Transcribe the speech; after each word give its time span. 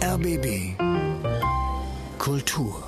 RBB 0.00 0.76
Kultur. 2.16 2.82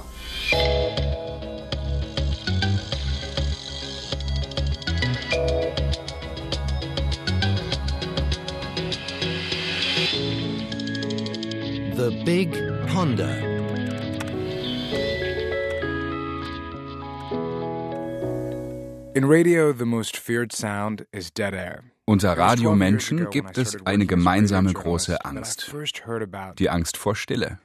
The 11.94 12.22
Big 12.24 12.52
Ponder. 12.88 13.52
In 19.14 19.26
radio, 19.26 19.72
the 19.72 19.84
most 19.84 20.16
feared 20.16 20.52
sound 20.52 21.04
is 21.12 21.30
dead 21.30 21.52
air. 21.52 21.92
Unter 22.12 22.36
Radiomenschen 22.36 23.30
gibt 23.30 23.56
es 23.56 23.86
eine 23.86 24.04
gemeinsame 24.04 24.70
große 24.70 25.24
Angst. 25.24 25.74
Die 26.58 26.68
Angst 26.68 26.98
vor 26.98 27.16
Stille. 27.16 27.58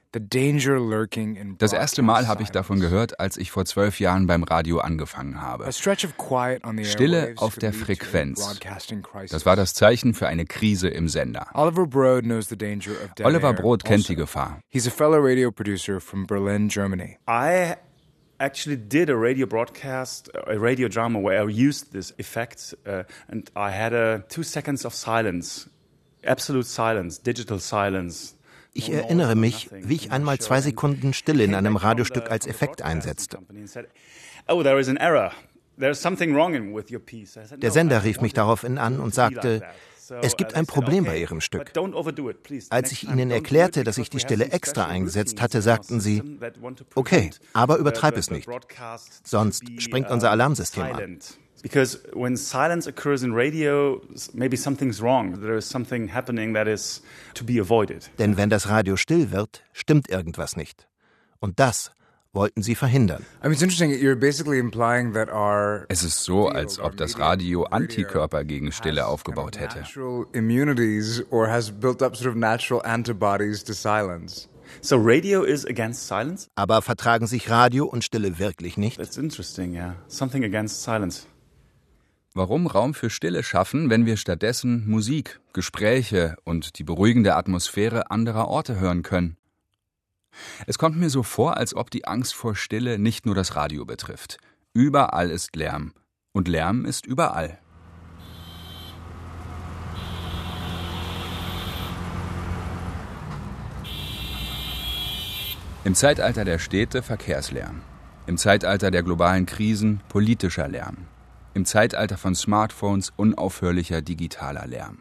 Das 1.58 1.74
erste 1.74 2.00
Mal 2.00 2.28
habe 2.28 2.42
ich 2.42 2.48
davon 2.48 2.80
gehört, 2.80 3.20
als 3.20 3.36
ich 3.36 3.50
vor 3.50 3.66
zwölf 3.66 4.00
Jahren 4.00 4.26
beim 4.26 4.42
Radio 4.44 4.78
angefangen 4.78 5.42
habe. 5.42 5.70
Stille 5.70 7.34
auf 7.36 7.56
der 7.56 7.74
Frequenz. 7.74 8.58
Das 9.28 9.44
war 9.44 9.54
das 9.54 9.74
Zeichen 9.74 10.14
für 10.14 10.28
eine 10.28 10.46
Krise 10.46 10.88
im 10.88 11.08
Sender. 11.08 11.48
Oliver 11.52 11.86
Brod 13.52 13.84
kennt 13.84 14.08
die 14.08 14.16
Gefahr. 14.16 14.60
He's 14.68 14.88
a 14.88 14.90
fellow 14.90 15.18
radio 15.18 15.50
producer 15.50 16.00
from 16.00 16.26
Berlin, 16.26 16.68
Germany. 16.68 17.18
I 17.28 17.74
actually 18.38 18.76
did 18.76 19.10
a 19.10 19.16
radio 19.16 19.46
broadcast, 19.46 20.30
a 20.46 20.58
radio 20.58 20.88
drama 20.88 21.20
where 21.20 21.42
I 21.42 21.48
used 21.48 21.92
this 21.92 22.14
effect, 22.18 22.74
uh, 22.86 23.04
and 23.28 23.50
I 23.56 23.70
had 23.70 23.92
a 23.92 24.24
two 24.28 24.42
seconds 24.42 24.84
of 24.84 24.94
silence, 24.94 25.68
absolute 26.24 26.66
silence, 26.66 27.18
digital 27.18 27.58
silence. 27.58 28.34
Ich 28.74 28.90
erinnere 28.90 29.34
mich, 29.34 29.70
wie 29.72 29.94
ich 29.94 30.12
einmal 30.12 30.38
zwei 30.38 30.60
Sekunden 30.60 31.12
Stille 31.12 31.42
in 31.42 31.54
einem 31.54 31.76
Radiostück 31.76 32.30
als 32.30 32.46
Effekt 32.46 32.82
einsetzte. 32.82 33.38
Oh, 34.46 34.62
there 34.62 34.78
is 34.78 34.88
an 34.88 34.98
error. 34.98 35.32
Der 35.78 35.94
Sender 35.94 38.04
rief 38.04 38.20
mich 38.20 38.34
daraufhin 38.34 38.78
an 38.78 39.00
und 39.00 39.14
sagte, 39.14 39.62
es 40.22 40.36
gibt 40.36 40.54
ein 40.54 40.66
Problem 40.66 41.04
bei 41.04 41.18
Ihrem 41.18 41.40
Stück. 41.40 41.72
Als 42.70 42.92
ich 42.92 43.08
Ihnen 43.08 43.30
erklärte, 43.30 43.84
dass 43.84 43.98
ich 43.98 44.10
die 44.10 44.20
Stelle 44.20 44.50
extra 44.50 44.86
eingesetzt 44.86 45.40
hatte, 45.40 45.62
sagten 45.62 46.00
Sie, 46.00 46.22
okay, 46.94 47.30
aber 47.52 47.76
übertreib 47.76 48.16
es 48.16 48.30
nicht. 48.30 48.48
Sonst 49.24 49.64
springt 49.80 50.10
unser 50.10 50.30
Alarmsystem 50.30 50.82
an. 50.84 51.18
Because 51.62 51.98
when 52.12 52.36
silence 52.36 52.88
occurs 52.88 53.24
in 53.24 53.32
radio, 53.34 54.00
maybe 54.32 54.56
something's 54.56 55.02
wrong. 55.02 55.40
There 55.40 55.56
is 55.56 55.68
something 55.68 56.12
happening 56.14 56.54
that 56.54 56.68
is 56.68 57.02
to 57.34 57.44
be 57.44 57.60
avoided. 57.60 58.10
Denn 58.18 58.36
wenn 58.36 58.48
das 58.48 58.68
Radio 58.68 58.96
still 58.96 59.32
wird, 59.32 59.64
stimmt 59.72 60.08
irgendwas 60.08 60.56
nicht. 60.56 60.86
Und 61.40 61.58
das 61.58 61.90
wollten 62.32 62.62
sie 62.62 62.74
verhindern. 62.74 63.24
Es 65.88 66.02
ist 66.02 66.24
so, 66.24 66.48
als 66.48 66.78
ob 66.78 66.96
das 66.96 67.18
Radio 67.18 67.64
Antikörper 67.64 68.44
gegen 68.44 68.72
Stille 68.72 69.06
aufgebaut 69.06 69.58
hätte. 69.58 69.84
So 74.82 74.96
radio 74.96 75.44
is 75.44 75.64
against 75.66 76.06
silence? 76.06 76.46
Aber 76.54 76.82
vertragen 76.82 77.26
sich 77.26 77.48
Radio 77.48 77.86
und 77.86 78.04
Stille 78.04 78.38
wirklich 78.38 78.76
nicht? 78.76 78.98
That's 78.98 79.16
interesting, 79.16 79.74
yeah. 79.74 79.96
Something 80.08 80.44
against 80.44 80.82
silence. 80.82 81.26
Warum 82.34 82.66
Raum 82.66 82.94
für 82.94 83.10
Stille 83.10 83.42
schaffen, 83.42 83.90
wenn 83.90 84.06
wir 84.06 84.16
stattdessen 84.16 84.84
Musik, 84.86 85.40
Gespräche 85.54 86.36
und 86.44 86.78
die 86.78 86.84
beruhigende 86.84 87.34
Atmosphäre 87.34 88.10
anderer 88.10 88.48
Orte 88.48 88.78
hören 88.78 89.02
können? 89.02 89.36
Es 90.66 90.78
kommt 90.78 90.96
mir 90.96 91.10
so 91.10 91.22
vor, 91.22 91.56
als 91.56 91.74
ob 91.74 91.90
die 91.90 92.06
Angst 92.06 92.34
vor 92.34 92.54
Stille 92.54 92.98
nicht 92.98 93.26
nur 93.26 93.34
das 93.34 93.56
Radio 93.56 93.84
betrifft. 93.84 94.38
Überall 94.72 95.30
ist 95.30 95.56
Lärm. 95.56 95.92
Und 96.32 96.48
Lärm 96.48 96.84
ist 96.84 97.06
überall. 97.06 97.58
Im 105.84 105.94
Zeitalter 105.94 106.44
der 106.44 106.58
Städte 106.58 107.02
Verkehrslärm. 107.02 107.80
Im 108.26 108.36
Zeitalter 108.36 108.90
der 108.90 109.02
globalen 109.02 109.46
Krisen 109.46 110.02
politischer 110.10 110.68
Lärm. 110.68 111.06
Im 111.54 111.64
Zeitalter 111.64 112.18
von 112.18 112.34
Smartphones 112.34 113.10
unaufhörlicher 113.16 114.02
digitaler 114.02 114.66
Lärm. 114.66 114.98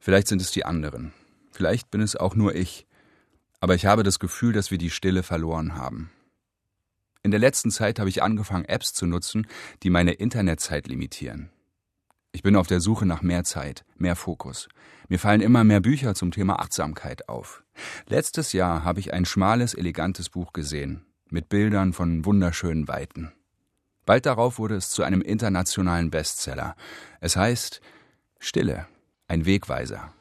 Vielleicht 0.00 0.26
sind 0.26 0.42
es 0.42 0.50
die 0.50 0.64
anderen. 0.64 1.12
Vielleicht 1.52 1.90
bin 1.90 2.00
es 2.00 2.16
auch 2.16 2.34
nur 2.34 2.56
ich. 2.56 2.86
Aber 3.60 3.74
ich 3.74 3.86
habe 3.86 4.02
das 4.02 4.18
Gefühl, 4.18 4.52
dass 4.52 4.70
wir 4.70 4.78
die 4.78 4.90
Stille 4.90 5.22
verloren 5.22 5.76
haben. 5.76 6.10
In 7.22 7.30
der 7.30 7.40
letzten 7.40 7.70
Zeit 7.70 7.98
habe 7.98 8.08
ich 8.08 8.22
angefangen, 8.22 8.64
Apps 8.64 8.94
zu 8.94 9.06
nutzen, 9.06 9.46
die 9.82 9.90
meine 9.90 10.12
Internetzeit 10.12 10.88
limitieren. 10.88 11.50
Ich 12.32 12.42
bin 12.42 12.56
auf 12.56 12.66
der 12.66 12.80
Suche 12.80 13.06
nach 13.06 13.22
mehr 13.22 13.44
Zeit, 13.44 13.84
mehr 13.96 14.16
Fokus. 14.16 14.68
Mir 15.08 15.18
fallen 15.18 15.40
immer 15.40 15.64
mehr 15.64 15.80
Bücher 15.80 16.14
zum 16.14 16.30
Thema 16.30 16.60
Achtsamkeit 16.60 17.28
auf. 17.28 17.64
Letztes 18.08 18.52
Jahr 18.52 18.84
habe 18.84 19.00
ich 19.00 19.12
ein 19.12 19.24
schmales, 19.24 19.74
elegantes 19.74 20.30
Buch 20.30 20.52
gesehen, 20.52 21.04
mit 21.28 21.48
Bildern 21.48 21.92
von 21.92 22.24
wunderschönen 22.24 22.88
Weiten. 22.88 23.32
Bald 24.06 24.26
darauf 24.26 24.58
wurde 24.58 24.76
es 24.76 24.90
zu 24.90 25.02
einem 25.02 25.20
internationalen 25.20 26.10
Bestseller. 26.10 26.76
Es 27.20 27.36
heißt 27.36 27.80
Stille, 28.38 28.86
ein 29.28 29.44
Wegweiser. 29.44 30.12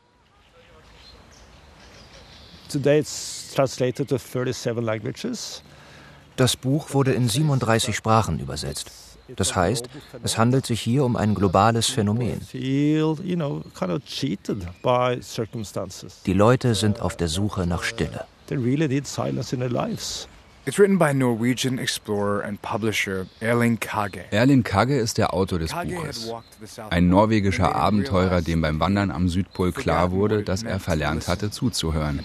Das 6.35 6.55
Buch 6.55 6.93
wurde 6.93 7.13
in 7.13 7.27
37 7.27 7.95
Sprachen 7.95 8.39
übersetzt. 8.39 8.91
Das 9.35 9.55
heißt, 9.55 9.89
es 10.23 10.37
handelt 10.37 10.65
sich 10.65 10.81
hier 10.81 11.03
um 11.03 11.15
ein 11.15 11.35
globales 11.35 11.87
Phänomen. 11.87 12.41
Die 16.25 16.33
Leute 16.33 16.75
sind 16.75 17.01
auf 17.01 17.17
der 17.17 17.27
Suche 17.27 17.67
nach 17.67 17.83
Stille. 17.83 18.25
It's 20.69 20.77
written 20.77 20.99
by 20.99 21.13
Norwegian 21.13 21.79
explorer 21.79 22.41
and 22.41 22.61
publisher 22.61 23.25
Erling 23.41 23.79
Kage. 23.79 24.25
Erling 24.29 24.61
Kage 24.61 24.99
ist 24.99 25.17
der 25.17 25.33
Autor 25.33 25.57
des 25.57 25.73
Buches. 25.73 26.31
Ein 26.91 27.09
norwegischer 27.09 27.73
Abenteurer, 27.73 28.43
dem 28.43 28.61
beim 28.61 28.79
Wandern 28.79 29.09
am 29.09 29.29
Südpol 29.29 29.71
klar 29.71 30.11
wurde, 30.11 30.43
dass 30.43 30.61
er 30.61 30.79
verlernt 30.79 31.27
hatte 31.27 31.49
zuzuhören. 31.49 32.23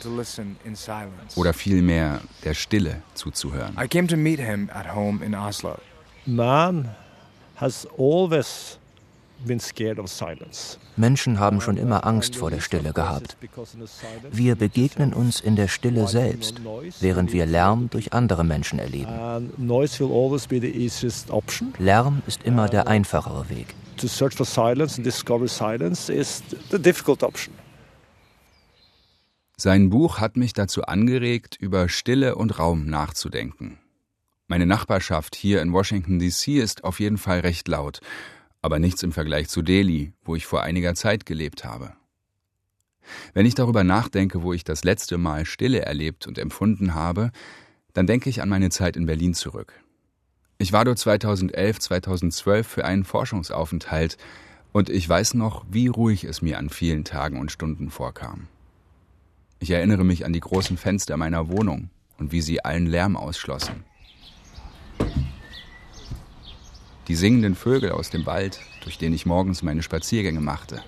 Oder 1.36 1.54
vielmehr 1.54 2.20
der 2.44 2.52
Stille 2.52 3.00
zuzuhören. 3.14 3.78
I 3.82 3.88
came 3.88 4.08
to 4.08 4.16
meet 4.18 4.40
him 4.40 4.68
at 4.74 4.94
home 4.94 5.24
in 5.24 5.34
Oslo. 5.34 5.78
Man 6.26 6.90
has 7.56 7.88
always 7.96 8.78
Menschen 10.96 11.40
haben 11.40 11.60
schon 11.60 11.76
immer 11.76 12.06
Angst 12.06 12.36
vor 12.36 12.50
der 12.50 12.60
Stille 12.60 12.92
gehabt. 12.92 13.36
Wir 14.30 14.54
begegnen 14.54 15.12
uns 15.12 15.40
in 15.40 15.56
der 15.56 15.68
Stille 15.68 16.06
selbst, 16.06 16.60
während 17.00 17.32
wir 17.32 17.46
Lärm 17.46 17.90
durch 17.90 18.12
andere 18.12 18.44
Menschen 18.44 18.78
erleben. 18.78 19.12
Lärm 21.78 22.22
ist 22.26 22.42
immer 22.44 22.68
der 22.68 22.88
einfachere 22.88 23.48
Weg. 23.50 23.74
Sein 29.56 29.90
Buch 29.90 30.18
hat 30.18 30.36
mich 30.36 30.52
dazu 30.52 30.82
angeregt, 30.82 31.56
über 31.60 31.88
Stille 31.88 32.34
und 32.34 32.58
Raum 32.58 32.86
nachzudenken. 32.86 33.78
Meine 34.46 34.66
Nachbarschaft 34.66 35.36
hier 35.36 35.62
in 35.62 35.72
Washington, 35.72 36.18
DC 36.18 36.48
ist 36.48 36.84
auf 36.84 37.00
jeden 37.00 37.18
Fall 37.18 37.40
recht 37.40 37.66
laut 37.68 38.00
aber 38.64 38.78
nichts 38.78 39.02
im 39.02 39.12
Vergleich 39.12 39.50
zu 39.50 39.60
Delhi, 39.60 40.14
wo 40.24 40.34
ich 40.36 40.46
vor 40.46 40.62
einiger 40.62 40.94
Zeit 40.94 41.26
gelebt 41.26 41.66
habe. 41.66 41.92
Wenn 43.34 43.44
ich 43.44 43.54
darüber 43.54 43.84
nachdenke, 43.84 44.42
wo 44.42 44.54
ich 44.54 44.64
das 44.64 44.84
letzte 44.84 45.18
Mal 45.18 45.44
Stille 45.44 45.82
erlebt 45.82 46.26
und 46.26 46.38
empfunden 46.38 46.94
habe, 46.94 47.30
dann 47.92 48.06
denke 48.06 48.30
ich 48.30 48.40
an 48.40 48.48
meine 48.48 48.70
Zeit 48.70 48.96
in 48.96 49.04
Berlin 49.04 49.34
zurück. 49.34 49.74
Ich 50.56 50.72
war 50.72 50.86
dort 50.86 50.98
2011, 50.98 51.78
2012 51.78 52.66
für 52.66 52.86
einen 52.86 53.04
Forschungsaufenthalt 53.04 54.16
und 54.72 54.88
ich 54.88 55.06
weiß 55.06 55.34
noch, 55.34 55.66
wie 55.70 55.88
ruhig 55.88 56.24
es 56.24 56.40
mir 56.40 56.56
an 56.56 56.70
vielen 56.70 57.04
Tagen 57.04 57.40
und 57.40 57.52
Stunden 57.52 57.90
vorkam. 57.90 58.48
Ich 59.58 59.72
erinnere 59.72 60.04
mich 60.04 60.24
an 60.24 60.32
die 60.32 60.40
großen 60.40 60.78
Fenster 60.78 61.18
meiner 61.18 61.50
Wohnung 61.50 61.90
und 62.16 62.32
wie 62.32 62.40
sie 62.40 62.64
allen 62.64 62.86
Lärm 62.86 63.14
ausschlossen 63.14 63.84
die 67.08 67.14
singenden 67.14 67.54
Vögel 67.54 67.92
aus 67.92 68.10
dem 68.10 68.26
Wald, 68.26 68.60
durch 68.82 68.98
den 68.98 69.12
ich 69.12 69.26
morgens 69.26 69.62
meine 69.62 69.82
Spaziergänge 69.82 70.40
machte. 70.40 70.82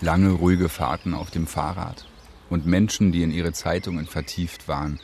Lange, 0.00 0.32
ruhige 0.32 0.68
Fahrten 0.68 1.14
auf 1.14 1.30
dem 1.30 1.46
Fahrrad 1.46 2.04
und 2.50 2.66
Menschen, 2.66 3.10
die 3.10 3.22
in 3.22 3.30
ihre 3.30 3.52
Zeitungen 3.52 4.06
vertieft 4.06 4.68
waren, 4.68 5.00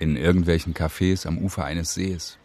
in 0.00 0.16
irgendwelchen 0.16 0.74
Cafés 0.74 1.26
am 1.26 1.38
Ufer 1.38 1.64
eines 1.64 1.94
Sees. 1.94 2.38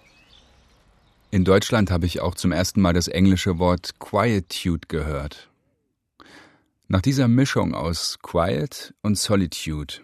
In 1.32 1.44
Deutschland 1.44 1.92
habe 1.92 2.06
ich 2.06 2.22
auch 2.22 2.36
zum 2.36 2.52
ersten 2.52 2.82
Mal 2.82 2.94
das 2.94 3.08
englische 3.08 3.58
Wort 3.60 4.00
Quietude 4.00 4.88
gehört. 4.88 5.50
Nach 6.90 7.02
dieser 7.02 7.28
Mischung 7.28 7.74
aus 7.76 8.20
Quiet 8.22 8.94
und 9.02 9.18
Solitude, 9.18 9.96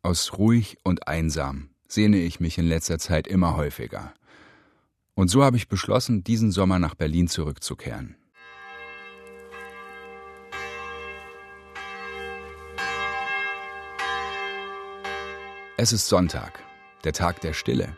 aus 0.00 0.38
ruhig 0.38 0.78
und 0.84 1.08
einsam, 1.08 1.70
sehne 1.88 2.18
ich 2.18 2.38
mich 2.38 2.56
in 2.56 2.66
letzter 2.66 3.00
Zeit 3.00 3.26
immer 3.26 3.56
häufiger. 3.56 4.14
Und 5.14 5.26
so 5.26 5.42
habe 5.42 5.56
ich 5.56 5.66
beschlossen, 5.66 6.22
diesen 6.22 6.52
Sommer 6.52 6.78
nach 6.78 6.94
Berlin 6.94 7.26
zurückzukehren. 7.26 8.14
Es 15.76 15.92
ist 15.92 16.06
Sonntag, 16.06 16.60
der 17.02 17.12
Tag 17.12 17.40
der 17.40 17.54
Stille. 17.54 17.96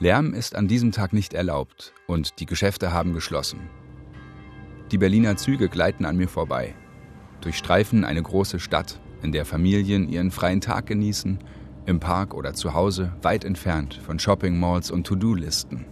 Lärm 0.00 0.34
ist 0.34 0.56
an 0.56 0.66
diesem 0.66 0.90
Tag 0.90 1.12
nicht 1.12 1.34
erlaubt 1.34 1.94
und 2.08 2.40
die 2.40 2.46
Geschäfte 2.46 2.92
haben 2.92 3.14
geschlossen. 3.14 3.70
Die 4.90 4.98
Berliner 4.98 5.36
Züge 5.36 5.68
gleiten 5.68 6.04
an 6.04 6.16
mir 6.16 6.28
vorbei, 6.28 6.74
durchstreifen 7.40 8.04
eine 8.04 8.22
große 8.22 8.60
Stadt, 8.60 8.98
in 9.22 9.32
der 9.32 9.44
Familien 9.44 10.08
ihren 10.08 10.30
freien 10.30 10.60
Tag 10.60 10.86
genießen, 10.86 11.38
im 11.86 12.00
Park 12.00 12.34
oder 12.34 12.54
zu 12.54 12.74
Hause, 12.74 13.12
weit 13.22 13.44
entfernt 13.44 14.00
von 14.04 14.18
Shopping-Malls 14.18 14.90
und 14.90 15.06
To-Do-Listen. 15.06 15.86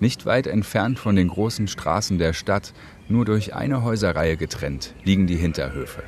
Nicht 0.00 0.26
weit 0.26 0.46
entfernt 0.46 0.98
von 0.98 1.16
den 1.16 1.28
großen 1.28 1.68
Straßen 1.68 2.18
der 2.18 2.32
Stadt, 2.32 2.74
nur 3.08 3.24
durch 3.24 3.54
eine 3.54 3.82
Häuserreihe 3.82 4.36
getrennt, 4.36 4.94
liegen 5.04 5.26
die 5.26 5.36
Hinterhöfe. 5.36 6.02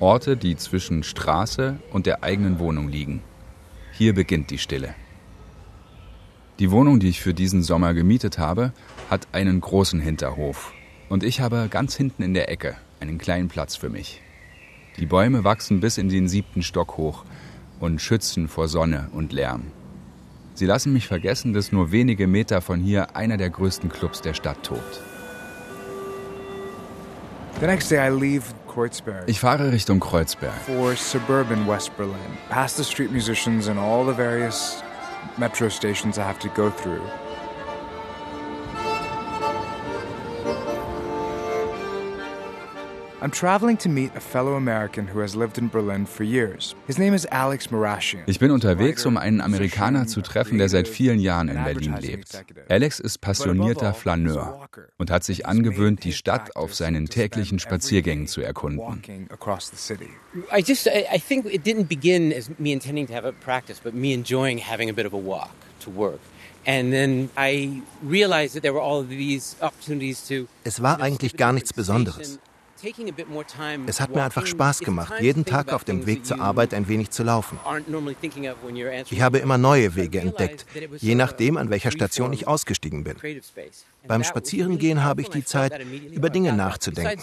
Orte, 0.00 0.36
die 0.36 0.56
zwischen 0.56 1.02
Straße 1.02 1.78
und 1.90 2.06
der 2.06 2.24
eigenen 2.24 2.58
Wohnung 2.58 2.88
liegen. 2.88 3.22
Hier 3.92 4.14
beginnt 4.14 4.50
die 4.50 4.58
Stille. 4.58 4.94
Die 6.58 6.70
Wohnung, 6.70 7.00
die 7.00 7.08
ich 7.08 7.20
für 7.20 7.34
diesen 7.34 7.62
Sommer 7.62 7.94
gemietet 7.94 8.38
habe, 8.38 8.72
hat 9.10 9.28
einen 9.32 9.60
großen 9.60 10.00
Hinterhof. 10.00 10.72
Und 11.08 11.22
ich 11.22 11.40
habe 11.40 11.68
ganz 11.70 11.94
hinten 11.94 12.22
in 12.22 12.34
der 12.34 12.50
Ecke 12.50 12.76
einen 13.00 13.18
kleinen 13.18 13.48
Platz 13.48 13.76
für 13.76 13.88
mich. 13.88 14.20
Die 14.98 15.06
Bäume 15.06 15.44
wachsen 15.44 15.80
bis 15.80 15.98
in 15.98 16.08
den 16.08 16.26
siebten 16.28 16.62
Stock 16.62 16.96
hoch 16.96 17.24
und 17.80 18.00
schützen 18.00 18.48
vor 18.48 18.66
Sonne 18.68 19.08
und 19.12 19.32
Lärm. 19.32 19.70
Sie 20.54 20.66
lassen 20.66 20.92
mich 20.92 21.06
vergessen, 21.06 21.52
dass 21.52 21.70
nur 21.70 21.92
wenige 21.92 22.26
Meter 22.26 22.62
von 22.62 22.80
hier 22.80 23.14
einer 23.14 23.36
der 23.36 23.50
größten 23.50 23.90
Clubs 23.90 24.22
der 24.22 24.32
Stadt 24.32 24.62
tobt. 24.62 25.02
The 27.60 27.66
next 27.66 27.90
day 27.90 27.98
I 27.98 28.10
leave 28.10 28.44
Kreuzberg. 28.66 29.24
Ich 29.28 29.40
fahre 29.40 29.70
Richtung 29.70 30.00
Kreuzberg. 30.00 30.54
For 30.66 30.94
suburban 30.96 31.66
West 31.68 31.96
Berlin, 31.96 32.16
past 32.48 32.76
the 32.78 32.84
street 32.84 33.12
musicians 33.12 33.68
and 33.68 33.78
all 33.78 34.04
the 34.04 34.16
various 34.16 34.82
metro 35.38 35.68
stations 35.68 36.18
I 36.18 36.22
have 36.22 36.38
to 36.40 36.48
go 36.48 36.70
through. 36.70 37.00
I'm 43.22 43.30
traveling 43.30 43.78
to 43.78 43.88
meet 43.88 44.14
a 44.14 44.20
fellow 44.20 44.56
American 44.56 45.06
who 45.06 45.20
has 45.20 45.34
lived 45.34 45.56
in 45.56 45.68
Berlin 45.68 46.04
for 46.04 46.22
years. 46.22 46.74
His 46.86 46.98
name 46.98 47.14
is 47.14 47.26
Alex 47.30 47.70
Marashian. 47.70 48.22
Ich 48.26 48.38
bin 48.38 48.50
unterwegs, 48.50 49.06
um 49.06 49.16
einen 49.16 49.40
Amerikaner 49.40 50.06
zu 50.06 50.20
treffen, 50.20 50.58
der 50.58 50.68
seit 50.68 50.86
vielen 50.86 51.18
Jahren 51.18 51.48
in 51.48 51.64
Berlin 51.64 51.96
lebt. 51.98 52.44
Alex 52.68 53.00
ist 53.00 53.22
passionierter 53.22 53.94
Flaneur 53.94 54.68
und 54.98 55.10
hat 55.10 55.24
sich 55.24 55.46
angewöhnt, 55.46 56.04
die 56.04 56.12
Stadt 56.12 56.56
auf 56.56 56.74
seinen 56.74 57.06
täglichen 57.06 57.58
Spaziergängen 57.58 58.26
zu 58.26 58.42
erkunden. 58.42 59.02
I 60.52 60.60
just 60.60 60.86
I 60.86 61.18
think 61.18 61.46
it 61.46 61.64
didn't 61.64 61.88
begin 61.88 62.34
as 62.34 62.50
me 62.58 62.72
intending 62.72 63.06
to 63.06 63.14
have 63.14 63.26
a 63.26 63.32
practice, 63.32 63.80
but 63.82 63.94
me 63.94 64.12
enjoying 64.12 64.58
having 64.58 64.90
a 64.90 64.92
bit 64.92 65.06
of 65.06 65.14
a 65.14 65.18
walk 65.18 65.54
to 65.80 65.90
work. 65.90 66.20
And 66.66 66.92
then 66.92 67.30
I 67.38 67.80
realized 68.02 68.56
that 68.56 68.62
there 68.62 68.74
were 68.74 68.82
all 68.82 69.00
of 69.00 69.08
these 69.08 69.56
opportunities 69.62 70.26
to 70.28 70.48
Es 70.64 70.82
war 70.82 71.00
eigentlich 71.00 71.36
gar 71.36 71.52
nichts 71.52 71.72
Besonderes. 71.72 72.40
Es 73.86 74.00
hat 74.00 74.14
mir 74.14 74.22
einfach 74.22 74.46
Spaß 74.46 74.80
gemacht, 74.80 75.14
jeden 75.20 75.44
Tag 75.44 75.72
auf 75.72 75.84
dem 75.84 76.06
Weg 76.06 76.26
zur 76.26 76.40
Arbeit 76.40 76.74
ein 76.74 76.88
wenig 76.88 77.10
zu 77.10 77.22
laufen. 77.22 77.58
Ich 79.10 79.20
habe 79.20 79.38
immer 79.38 79.58
neue 79.58 79.94
Wege 79.96 80.20
entdeckt, 80.20 80.66
je 80.98 81.14
nachdem, 81.14 81.56
an 81.56 81.70
welcher 81.70 81.90
Station 81.90 82.32
ich 82.32 82.46
ausgestiegen 82.46 83.04
bin. 83.04 83.16
Beim 84.06 84.24
Spazierengehen 84.24 85.02
habe 85.02 85.22
ich 85.22 85.30
die 85.30 85.44
Zeit, 85.44 85.72
über 86.12 86.30
Dinge 86.30 86.52
nachzudenken. 86.52 87.22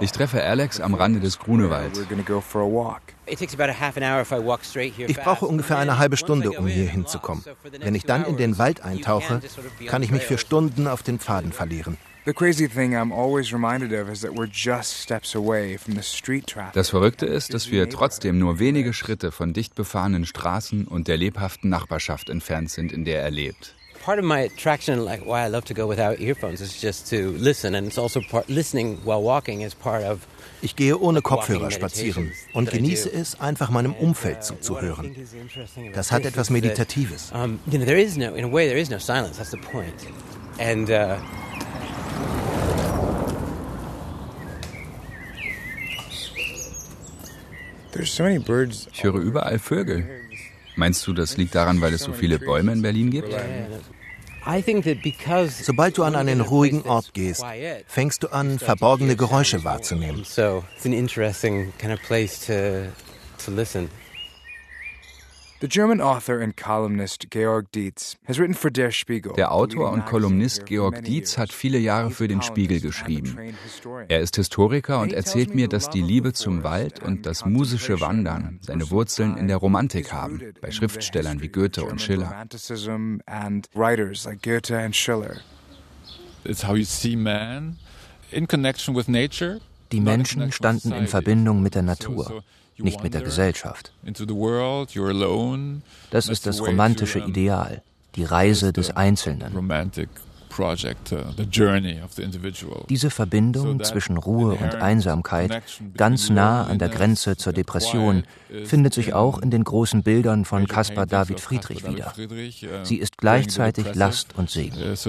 Ich 0.00 0.12
treffe 0.12 0.42
Alex 0.42 0.80
am 0.80 0.94
Rande 0.94 1.20
des 1.20 1.38
Grunewalds. 1.38 2.00
Ich 5.06 5.16
brauche 5.16 5.46
ungefähr 5.46 5.78
eine 5.78 5.98
halbe 5.98 6.16
Stunde, 6.16 6.52
um 6.52 6.66
hier 6.66 6.86
hinzukommen. 6.88 7.44
Wenn 7.80 7.94
ich 7.94 8.04
dann 8.04 8.24
in 8.24 8.36
den 8.36 8.58
Wald 8.58 8.82
eintauche, 8.82 9.40
kann 9.86 10.02
ich 10.02 10.10
mich 10.10 10.24
für 10.24 10.38
Stunden 10.38 10.86
auf 10.86 11.02
den 11.02 11.18
Pfaden 11.18 11.52
verlieren. 11.52 11.96
Das 16.74 16.90
Verrückte 16.90 17.26
ist, 17.26 17.54
dass 17.54 17.70
wir 17.70 17.88
trotzdem 17.88 18.38
nur 18.38 18.58
wenige 18.58 18.92
Schritte 18.92 19.32
von 19.32 19.54
dicht 19.54 19.74
befahrenen 19.74 20.26
Straßen 20.26 20.86
und 20.86 21.08
der 21.08 21.16
lebhaften 21.16 21.70
Nachbarschaft 21.70 22.28
entfernt 22.28 22.70
sind, 22.70 22.92
in 22.92 23.06
der 23.06 23.22
er 23.22 23.30
lebt. 23.30 23.77
Part 24.08 24.20
of 24.20 24.24
my 24.24 24.40
attraction, 24.40 25.04
like 25.04 25.26
why 25.26 25.44
I 25.44 25.48
love 25.48 25.66
to 25.66 25.74
go 25.74 25.86
without 25.86 26.18
earphones, 26.18 26.62
is 26.62 26.80
just 26.80 27.10
to 27.10 27.30
listen, 27.32 27.74
and 27.74 27.86
it's 27.86 27.98
also 27.98 28.22
part 28.22 28.48
listening 28.48 28.96
while 29.04 29.20
walking 29.20 29.60
is 29.60 29.74
part 29.74 30.02
of 30.02 30.26
ich 30.62 30.76
gehe 30.76 30.98
ohne 30.98 31.20
Kopfhörer 31.20 31.70
spazieren 31.70 32.32
und 32.54 32.70
genieße 32.70 33.12
es, 33.12 33.38
einfach 33.38 33.68
meinem 33.68 33.92
Umfeld 33.92 34.42
zuzuhören. 34.42 35.14
Das 35.92 36.10
hat 36.10 36.24
etwas 36.24 36.48
Meditatives. 36.48 37.30
Ich 48.90 49.04
höre 49.04 49.20
überall 49.20 49.58
Vögel. 49.58 50.08
Meinst 50.76 51.06
du, 51.06 51.12
das 51.12 51.36
liegt 51.36 51.54
daran, 51.54 51.82
weil 51.82 51.92
es 51.92 52.02
so 52.02 52.14
viele 52.14 52.38
Bäume 52.38 52.72
in 52.72 52.80
Berlin 52.80 53.10
gibt? 53.10 53.34
Sobald 55.62 55.98
du 55.98 56.04
an 56.04 56.14
einen 56.16 56.40
ruhigen 56.40 56.82
Ort 56.82 57.12
gehst, 57.12 57.44
fängst 57.86 58.22
du 58.22 58.28
an, 58.28 58.58
verborgene 58.58 59.14
Geräusche 59.14 59.62
wahrzunehmen. 59.62 60.24
Der 65.60 65.90
Autor 69.52 69.90
und 69.90 70.06
Kolumnist 70.06 70.66
Georg 70.66 71.02
Dietz 71.02 71.36
hat 71.36 71.52
viele 71.52 71.78
Jahre 71.78 72.12
für 72.12 72.28
den 72.28 72.42
Spiegel 72.42 72.80
geschrieben. 72.80 73.36
Er 74.06 74.20
ist 74.20 74.36
Historiker 74.36 75.00
und 75.00 75.12
erzählt 75.12 75.56
mir, 75.56 75.66
dass 75.66 75.90
die 75.90 76.00
Liebe 76.00 76.32
zum 76.32 76.62
Wald 76.62 77.02
und 77.02 77.26
das 77.26 77.44
musische 77.44 78.00
Wandern 78.00 78.60
seine 78.62 78.88
Wurzeln 78.92 79.36
in 79.36 79.48
der 79.48 79.56
Romantik 79.56 80.12
haben, 80.12 80.40
bei 80.60 80.70
Schriftstellern 80.70 81.40
wie 81.40 81.48
Goethe 81.48 81.84
und 81.84 82.00
Schiller. 82.00 82.44
It's 86.44 86.64
how 86.64 86.76
you 86.76 86.84
see 86.84 87.16
man 87.16 87.78
in 88.30 88.46
connection 88.46 88.94
with 88.94 89.08
nature. 89.08 89.60
Die 89.90 90.00
Menschen 90.00 90.52
standen 90.52 90.92
in 90.92 91.08
Verbindung 91.08 91.62
mit 91.62 91.74
der 91.74 91.82
Natur 91.82 92.44
nicht 92.78 93.02
mit 93.02 93.14
der 93.14 93.22
Gesellschaft. 93.22 93.92
Das 96.10 96.28
ist 96.28 96.46
das 96.46 96.60
romantische 96.60 97.20
Ideal, 97.20 97.82
die 98.16 98.24
Reise 98.24 98.72
des 98.72 98.90
Einzelnen. 98.90 99.52
Uh, 100.60 100.74
Diese 102.88 103.10
Verbindung 103.10 103.84
zwischen 103.84 104.16
Ruhe 104.16 104.54
und 104.54 104.74
Einsamkeit, 104.74 105.62
ganz 105.96 106.30
nah 106.30 106.64
an 106.64 106.80
der 106.80 106.88
Grenze 106.88 107.36
zur 107.36 107.52
Depression, 107.52 108.24
findet 108.64 108.94
sich 108.94 109.14
auch 109.14 109.38
in 109.38 109.50
den 109.50 109.62
großen 109.62 110.02
Bildern 110.02 110.44
von 110.44 110.66
Caspar 110.66 111.06
David 111.06 111.38
Friedrich 111.38 111.86
wieder. 111.86 112.12
Uh, 112.18 112.84
Sie 112.84 112.96
ist 112.96 113.18
gleichzeitig 113.18 113.94
Last 113.94 114.36
und 114.36 114.50
Segen. 114.50 114.78
Uh, 114.78 114.92
is 114.92 115.06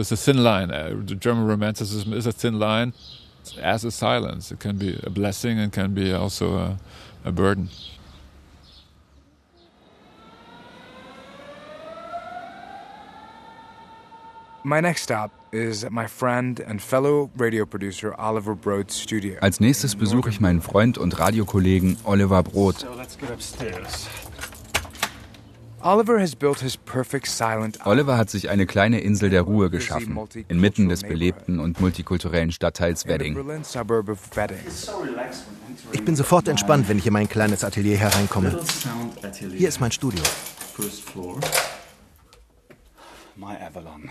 as 3.58 3.86
a 3.86 3.92
silence. 3.92 4.52
It 4.52 4.60
can 4.60 4.78
be 4.78 5.00
a 5.04 5.10
blessing 5.10 5.60
and 5.60 5.72
can 5.72 5.94
be 5.94 6.14
also 6.14 6.58
a 6.58 6.78
a 7.26 7.32
burden. 7.32 7.70
My 14.64 14.82
next 14.82 15.04
stop 15.04 15.32
is 15.52 15.84
at 15.84 15.92
my 15.92 16.06
friend 16.06 16.60
and 16.60 16.82
fellow 16.82 17.30
radio 17.38 17.66
producer 17.66 18.14
Oliver 18.20 18.56
Broad's 18.56 19.00
studio. 19.00 19.38
Als 19.42 19.60
nächstes 19.60 19.96
besuche 19.96 20.30
ich 20.30 20.40
meinen 20.40 20.62
Freund 20.62 20.98
und 20.98 21.18
Radiokollegen 21.18 21.98
Oliver 22.04 22.44
Brod. 22.44 22.80
So 22.80 22.88
let's 22.96 23.18
get 23.18 23.32
upstairs. 23.32 24.08
Oliver 25.82 26.20
has 26.20 26.36
built 26.36 26.60
his 26.60 26.76
perfect 26.76 27.28
silent 27.28 27.86
Oliver 27.86 28.18
hat 28.18 28.30
sich 28.30 28.50
eine 28.50 28.66
kleine 28.66 29.00
Insel 29.00 29.30
der 29.30 29.44
Ruhe 29.44 29.70
geschaffen, 29.70 30.20
inmitten 30.50 30.90
des 30.90 31.04
belebten 31.04 31.60
und 31.60 31.80
multikulturellen 31.80 32.52
Stadtteils 32.52 33.08
Wedding. 33.08 33.38
Ich 35.92 36.04
bin 36.04 36.16
sofort 36.16 36.48
entspannt, 36.48 36.88
wenn 36.90 36.98
ich 36.98 37.08
in 37.08 37.14
mein 37.14 37.28
kleines 37.28 37.64
Atelier 37.64 37.98
hereinkomme. 37.98 38.60
Hier 39.58 39.68
ist 39.68 39.80
mein 39.80 39.92
Studio. 39.92 40.24
My 43.36 43.56
Avalon. 43.56 44.10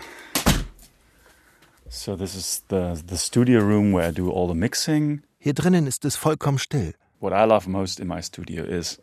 So 1.89 2.15
this 2.15 2.35
is 2.35 2.63
the, 2.69 3.01
the 3.07 3.17
studio 3.17 3.61
room 3.61 3.93
where 3.93 4.07
I 4.07 4.11
do 4.11 4.31
all 4.31 4.47
the 4.47 4.53
mixing. 4.53 5.23
Hier 5.39 5.53
drinnen 5.53 5.87
ist 5.87 6.05
es 6.05 6.15
vollkommen 6.15 6.59
still. 6.59 6.93
What 7.19 7.33
I 7.33 7.45
love 7.47 7.67
most 7.67 7.99
in 7.99 8.07
my 8.07 8.21
studio 8.21 8.63
is 8.63 8.99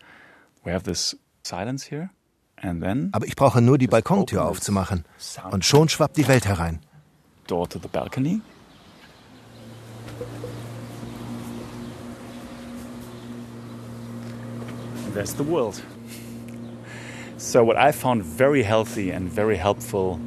we 0.65 0.73
have 0.73 0.85
this 0.85 1.17
silence 1.43 1.91
here. 1.91 2.11
Aber 3.13 3.27
ich 3.27 3.37
brauche 3.37 3.61
nur 3.61 3.79
die 3.79 3.87
Balkontür 3.87 4.45
aufzumachen. 4.45 5.05
Und 5.51 5.65
schon 5.65 5.89
schwappt 5.89 6.17
die 6.17 6.27
Welt 6.27 6.47
herein. 6.47 6.81
Door 7.47 7.69
to 7.69 7.79
the 7.79 7.89
balcony. 7.89 8.41
There's 15.17 15.35
the 15.35 15.43
world. 15.43 15.83
So 17.39 17.65
what 17.65 17.77
I 17.77 17.93
found 17.93 18.23
very 18.23 18.63
healthy 18.63 19.11
and 19.11 19.29
very 19.31 19.57
helpful 19.57 20.19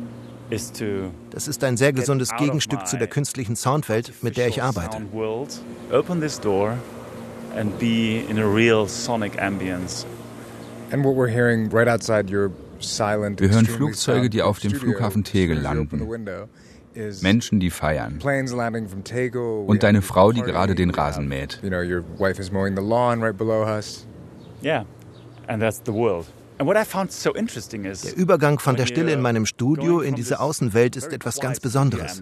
is 0.50 0.72
to 0.74 1.12
das 1.29 1.48
ist 1.48 1.63
ein 1.63 1.77
sehr 1.77 1.93
gesundes 1.93 2.29
Gegenstück 2.38 2.88
zu 2.88 2.98
der 2.98 3.08
künstlichen 3.08 3.55
Soundwelt, 3.55 4.13
mit 4.22 4.38
der 4.38 4.48
ich 4.48 4.62
arbeite. 4.62 5.01
Open 5.91 6.22
this 6.22 6.39
door 6.39 6.77
and 7.55 7.77
be 7.79 8.24
in 8.29 8.39
a 8.39 8.46
real 8.46 8.88
sonic 8.88 9.41
ambience 9.41 10.05
wir 13.38 13.50
hören 13.50 13.65
Flugzeuge, 13.65 14.29
die 14.29 14.41
auf 14.41 14.60
dem 14.60 14.72
Flughafen 14.72 15.24
Tegel 15.24 15.60
landen. 15.60 16.01
Menschen, 17.22 17.60
die 17.60 17.69
feiern. 17.69 18.19
Und 19.67 19.84
deine 19.84 20.01
Frau, 20.01 20.31
die 20.31 20.41
gerade 20.41 20.74
den 20.75 20.89
Rasen 20.89 21.27
mäht. 21.27 21.62
Yeah, 24.62 24.86
and 25.48 25.62
that's 25.62 25.82
the 25.86 25.94
world. 25.94 26.25
Der 26.60 28.18
Übergang 28.18 28.60
von 28.60 28.75
der 28.75 28.86
Stille 28.86 29.13
in 29.13 29.22
meinem 29.22 29.46
Studio 29.46 30.01
in 30.01 30.16
diese 30.16 30.42
Außenwelt 30.42 30.98
ist 30.98 31.13
etwas 31.13 31.39
ganz 31.39 31.62
Besonderes. 31.62 32.22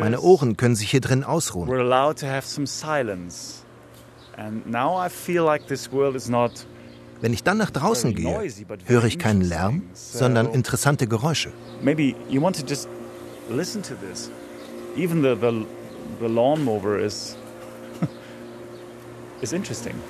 Meine 0.00 0.20
Ohren 0.20 0.56
können 0.56 0.76
sich 0.76 0.90
hier 0.90 1.00
drin 1.00 1.24
ausruhen. 1.24 1.68
Wenn 7.20 7.32
ich 7.32 7.42
dann 7.42 7.58
nach 7.58 7.70
draußen 7.70 8.14
gehe, 8.14 8.50
höre 8.86 9.04
ich 9.04 9.18
keinen 9.18 9.42
Lärm, 9.42 9.82
sondern 9.92 10.46
interessante 10.54 11.06
Geräusche. 11.06 11.52
Maybe 11.82 12.14
you 12.30 12.40
want 12.40 12.58
to 12.58 12.64
just 12.66 12.88
listen 13.48 13.82
to 13.82 13.94
this. 13.94 14.30
Even 14.96 15.22
the, 15.22 15.34
the, 15.34 15.66
the 16.20 16.28
lawnmower 16.28 16.98
is, 16.98 17.36
is 19.42 19.52
interesting. 19.52 20.00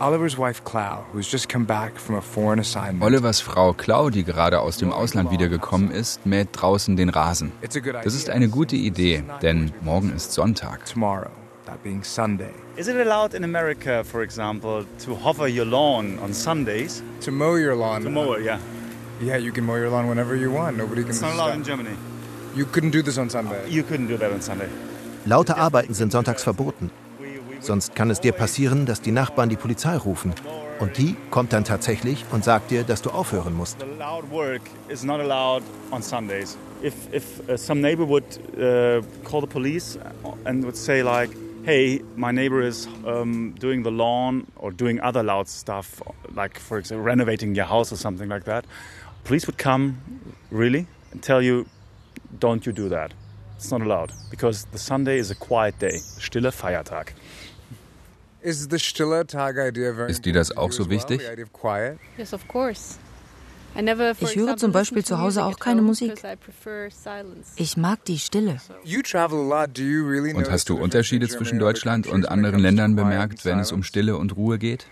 Olivers 0.00 0.36
wife 0.36 0.62
Clau, 0.64 1.02
who's 1.12 1.30
just 1.30 1.48
come 1.48 1.64
back 1.64 1.98
from 1.98 2.16
a 2.16 2.20
foreign 2.20 2.58
assignment. 2.58 3.02
Olivers 3.02 3.40
Frau 3.40 3.72
Clau, 3.72 4.10
die 4.10 4.22
gerade 4.22 4.60
aus 4.60 4.76
dem 4.76 4.92
Ausland 4.92 5.30
wiedergekommen 5.30 5.90
ist, 5.90 6.26
mäht 6.26 6.48
draußen 6.52 6.94
den 6.96 7.08
Rasen. 7.08 7.52
Das 7.62 8.14
ist 8.14 8.28
eine 8.28 8.48
gute 8.48 8.76
Idee, 8.76 9.24
denn 9.40 9.72
morgen 9.80 10.12
ist 10.14 10.32
Sonntag. 10.32 10.86
That 11.66 11.82
being 11.82 12.04
Sunday. 12.04 12.52
Is 12.76 12.88
it 12.88 12.96
allowed 12.96 13.34
in 13.34 13.42
America, 13.42 14.04
for 14.04 14.22
example, 14.22 14.84
to 15.04 15.14
hover 15.14 15.48
your 15.48 15.64
lawn 15.64 16.18
on 16.18 16.34
Sundays? 16.34 17.02
To 17.22 17.30
mow 17.30 17.54
your 17.54 17.74
lawn? 17.74 18.02
To 18.02 18.10
mow 18.10 18.34
it, 18.34 18.44
yeah. 18.44 18.58
Yeah, 19.18 19.38
you 19.38 19.50
can 19.50 19.64
mow 19.64 19.76
your 19.76 19.88
lawn 19.88 20.06
whenever 20.06 20.36
you 20.36 20.50
want. 20.50 20.76
Nobody 20.76 21.02
can. 21.02 21.10
It's 21.10 21.22
not 21.22 21.32
allowed 21.32 21.54
in 21.54 21.64
Germany. 21.64 21.96
You 22.54 22.66
couldn't 22.66 22.90
do 22.90 23.00
this 23.00 23.16
on 23.16 23.30
Sunday. 23.30 23.66
You 23.66 23.82
couldn't 23.82 24.08
do 24.08 24.18
that 24.18 24.30
on 24.30 24.42
Sunday. 24.42 24.68
Laute 25.24 25.56
Arbeiten 25.56 25.94
sind 25.94 26.12
sonntags 26.12 26.42
verboten. 26.42 26.90
Sonst 27.60 27.94
kann 27.94 28.10
es 28.10 28.20
dir 28.20 28.32
passieren, 28.32 28.84
dass 28.84 29.00
die 29.00 29.12
Nachbarn 29.12 29.48
die 29.48 29.56
Polizei 29.56 29.96
rufen. 29.96 30.34
Und 30.80 30.98
die 30.98 31.16
kommt 31.30 31.54
dann 31.54 31.64
tatsächlich 31.64 32.26
und 32.30 32.44
sagt 32.44 32.72
dir, 32.72 32.84
dass 32.84 33.00
du 33.00 33.08
aufhören 33.08 33.54
musst. 33.54 33.78
If, 36.82 36.94
if 37.14 37.48
uh, 37.48 37.56
some 37.56 37.80
neighbor 37.80 38.06
would 38.06 38.24
uh, 38.58 39.00
call 39.24 39.40
the 39.40 39.46
police 39.46 39.98
and 40.44 40.62
would 40.64 40.76
say 40.76 41.00
like, 41.00 41.30
hey, 41.64 42.02
my 42.16 42.30
neighbor 42.30 42.60
is 42.60 42.86
um, 43.06 43.54
doing 43.58 43.82
the 43.82 43.90
lawn 43.90 44.46
or 44.56 44.70
doing 44.70 45.00
other 45.00 45.22
loud 45.22 45.48
stuff, 45.48 46.02
like 46.34 46.58
for 46.58 46.78
example, 46.78 47.04
renovating 47.04 47.54
your 47.54 47.64
house 47.64 47.90
or 47.92 47.96
something 47.96 48.28
like 48.28 48.44
that, 48.44 48.66
police 49.24 49.46
would 49.46 49.56
come, 49.56 49.98
really, 50.50 50.86
and 51.12 51.22
tell 51.22 51.40
you, 51.40 51.66
don't 52.38 52.66
you 52.66 52.72
do 52.72 52.88
that. 52.90 53.14
It's 53.56 53.70
not 53.70 53.80
allowed 53.80 54.12
because 54.30 54.66
the 54.72 54.78
Sunday 54.78 55.18
is 55.18 55.30
a 55.30 55.34
quiet 55.34 55.78
day, 55.78 55.98
stille 56.18 56.50
Feiertag. 56.52 57.14
Ist 58.42 58.70
dir 60.26 60.32
das 60.34 60.54
auch 60.54 60.70
so 60.70 60.90
wichtig? 60.90 61.22
Yes, 62.18 62.34
of 62.34 62.46
course. 62.46 62.98
Ich 63.76 64.36
höre 64.36 64.56
zum 64.56 64.72
Beispiel 64.72 65.04
zu 65.04 65.20
Hause 65.20 65.44
auch 65.44 65.58
keine 65.58 65.82
Musik. 65.82 66.12
Ich 67.56 67.76
mag 67.76 68.04
die 68.04 68.18
Stille. 68.18 68.60
Und 70.34 70.50
hast 70.50 70.68
du 70.68 70.76
Unterschiede 70.76 71.28
zwischen 71.28 71.58
Deutschland 71.58 72.06
und 72.06 72.28
anderen 72.28 72.60
Ländern 72.60 72.94
bemerkt, 72.94 73.44
wenn 73.44 73.58
es 73.58 73.72
um 73.72 73.82
Stille 73.82 74.16
und 74.16 74.36
Ruhe 74.36 74.58
geht? 74.58 74.86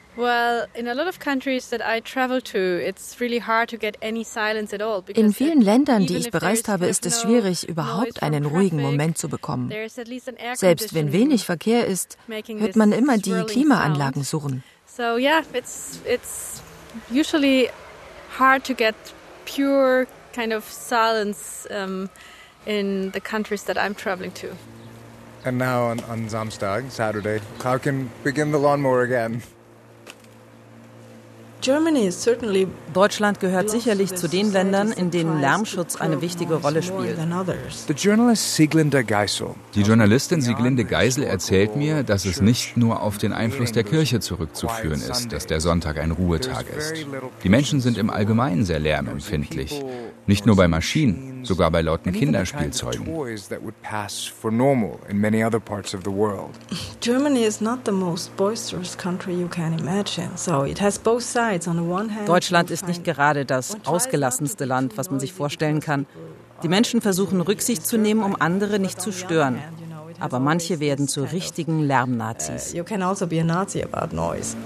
In 5.15 5.33
vielen 5.33 5.63
Ländern, 5.63 6.07
die 6.07 6.17
ich 6.17 6.31
bereist 6.31 6.69
habe, 6.69 6.87
ist 6.87 7.07
es 7.07 7.23
schwierig, 7.23 7.69
überhaupt 7.69 8.23
einen 8.23 8.45
ruhigen 8.45 8.83
Moment 8.83 9.17
zu 9.17 9.29
bekommen. 9.29 9.73
Selbst 10.55 10.95
wenn 10.95 11.13
wenig 11.13 11.45
Verkehr 11.47 11.87
ist, 11.87 12.19
hört 12.29 12.77
man 12.77 12.93
immer 12.93 13.17
die 13.19 13.43
Klimaanlagen 13.45 14.23
surren. 14.25 14.63
So 14.95 15.17
yeah, 15.17 15.41
it's 15.55 16.01
it's 16.05 16.61
usually 17.11 17.71
hard 18.33 18.65
to 18.65 18.75
get 18.75 18.95
pure 19.45 20.07
kind 20.33 20.53
of 20.53 20.65
silence 20.65 21.67
um, 21.71 22.09
in 22.67 23.11
the 23.11 23.21
countries 23.21 23.65
that 23.65 23.77
I'm 23.77 23.95
traveling 23.95 24.33
to. 24.33 24.57
And 25.45 25.59
now 25.59 25.85
on, 25.85 26.01
on 26.05 26.29
Samstag, 26.29 26.91
Saturday, 26.91 27.41
can 27.83 28.11
begin 28.23 28.53
the 28.53 28.59
lawnmower 28.59 29.03
again. 29.03 29.43
Deutschland 32.93 33.41
gehört 33.41 33.71
sicherlich 33.71 34.15
zu 34.15 34.29
den 34.29 34.53
Ländern, 34.53 34.93
in 34.93 35.11
denen 35.11 35.41
Lärmschutz 35.41 35.97
eine 35.97 36.21
wichtige 36.21 36.55
Rolle 36.55 36.83
spielt. 36.83 37.17
Die 39.75 39.81
Journalistin 39.83 40.41
Sieglinde 40.41 40.85
Geisel 40.85 41.25
erzählt 41.25 41.77
mir, 41.77 42.03
dass 42.03 42.25
es 42.25 42.41
nicht 42.41 42.77
nur 42.77 43.01
auf 43.01 43.19
den 43.19 43.33
Einfluss 43.33 43.73
der 43.73 43.85
Kirche 43.85 44.21
zurückzuführen 44.21 45.01
ist, 45.01 45.33
dass 45.33 45.47
der 45.47 45.61
Sonntag 45.61 45.99
ein 45.99 46.11
Ruhetag 46.11 46.67
ist. 46.77 47.07
Die 47.45 47.49
Menschen 47.49 47.81
sind 47.81 47.97
im 47.97 48.11
Allgemeinen 48.11 48.65
sehr 48.65 48.81
lärmempfindlich. 48.81 49.83
Nicht 50.27 50.47
nur 50.47 50.57
bei 50.57 50.69
Maschinen, 50.69 51.32
sogar 51.43 51.71
bei 51.71 51.83
lauten 51.83 52.13
Kinderspielzeugen. 52.13 53.07
Germany 57.01 57.45
is 57.45 57.61
not 57.61 57.79
the 57.85 57.93
most 57.93 58.37
boisterous 58.37 58.97
country 58.97 59.33
you 59.35 59.49
can 59.49 59.79
imagine, 59.79 60.31
so 60.37 60.65
it 60.65 60.81
has 60.81 60.99
both 60.99 61.23
sides. 61.23 61.69
Deutschland 62.27 62.71
ist 62.71 62.87
nicht 62.87 63.05
gerade 63.05 63.45
das 63.45 63.77
ausgelassenste 63.85 64.65
Land, 64.65 64.97
was 64.97 65.11
man 65.11 65.21
sich 65.21 65.33
vorstellen 65.33 65.81
kann. 65.81 66.07
Die 66.63 66.69
Menschen 66.69 67.01
versuchen 67.01 67.41
Rücksicht 67.41 67.87
zu 67.87 67.99
nehmen, 67.99 68.23
um 68.23 68.37
andere 68.39 68.79
nicht 68.79 69.01
zu 69.01 69.13
stören. 69.13 69.59
Aber 70.21 70.39
manche 70.39 70.79
werden 70.79 71.09
zu 71.09 71.25
richtigen 71.25 71.81
Lärmnazis. 71.81 72.73
You 72.73 72.85
can 72.85 73.03
also 73.03 73.27
be 73.27 73.41
a 73.41 73.45
Nazi 73.45 73.83
about 73.83 74.15
noise. 74.15 74.57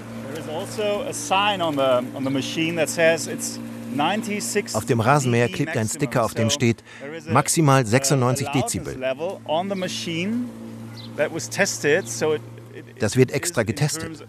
Auf 4.73 4.85
dem 4.85 4.99
Rasenmäher 4.99 5.49
klebt 5.49 5.77
ein 5.77 5.87
Sticker, 5.87 6.23
auf 6.23 6.33
dem 6.33 6.49
steht 6.49 6.83
maximal 7.29 7.85
96 7.85 8.47
Dezibel. 8.49 8.97
Das 12.99 13.17
wird 13.17 13.31
extra 13.31 13.63
getestet. 13.63 14.25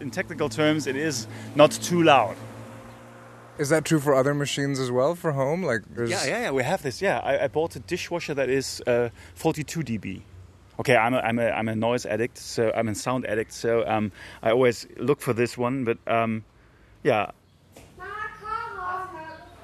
Is 3.58 3.70
that 3.70 3.84
true 3.84 3.98
for 3.98 4.14
other 4.14 4.34
machines 4.34 4.78
as 4.78 4.88
well 4.88 5.16
for 5.16 5.34
home? 5.34 5.66
Like 5.66 5.82
yeah, 5.96 6.24
yeah, 6.24 6.42
yeah. 6.42 6.52
We 6.52 6.62
have 6.62 6.84
this. 6.84 7.00
Yeah, 7.00 7.18
I, 7.24 7.46
I 7.46 7.48
bought 7.48 7.74
a 7.74 7.80
dishwasher 7.80 8.32
that 8.36 8.48
is 8.48 8.80
uh, 8.86 9.10
42 9.34 9.80
dB. 9.80 10.22
okay, 10.78 10.96
I'm 10.96 11.14
a, 11.14 11.18
I'm 11.18 11.38
a, 11.38 11.50
I'm 11.50 11.68
a 11.68 11.76
noise 11.76 12.06
addict, 12.06 12.38
so 12.38 12.72
I'm 12.74 12.88
a 12.88 12.94
sound 12.94 13.26
addict, 13.26 13.52
so 13.52 13.86
um, 13.86 14.12
I 14.42 14.50
always 14.50 14.86
look 14.96 15.20
for 15.20 15.32
this 15.32 15.58
one. 15.58 15.84
But 15.84 15.98
um, 16.06 16.44
yeah. 17.02 17.30
He 17.74 17.82
lives 17.82 17.98
with 18.00 18.06
his 18.08 18.38
family 18.40 18.76
in 18.76 18.76
a 18.76 18.80
large 18.80 19.10
villa. 19.10 19.57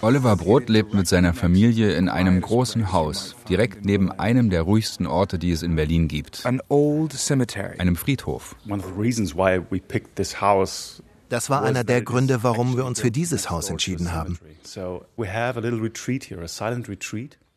Oliver 0.00 0.36
Brot 0.36 0.68
lebt 0.68 0.94
mit 0.94 1.08
seiner 1.08 1.34
Familie 1.34 1.94
in 1.94 2.08
einem 2.08 2.40
großen 2.40 2.92
Haus, 2.92 3.34
direkt 3.48 3.84
neben 3.84 4.12
einem 4.12 4.50
der 4.50 4.62
ruhigsten 4.62 5.06
Orte, 5.06 5.40
die 5.40 5.50
es 5.50 5.62
in 5.62 5.74
Berlin 5.74 6.06
gibt. 6.06 6.46
An 6.46 6.60
old 6.68 7.12
cemetery. 7.12 7.78
Einem 7.78 7.96
Friedhof. 7.96 8.54
One 8.68 8.80
of 8.80 8.86
the 8.94 9.00
reasons 9.00 9.34
why 9.34 9.60
we 9.70 9.80
picked 9.80 10.14
this 10.14 10.40
house 10.40 11.02
das 11.28 11.50
war 11.50 11.62
einer 11.62 11.82
der 11.82 12.02
Gründe, 12.02 12.44
warum 12.44 12.76
wir 12.76 12.84
uns 12.84 13.00
für 13.00 13.10
dieses 13.10 13.50
Haus 13.50 13.70
entschieden 13.70 14.12
haben. 14.12 14.38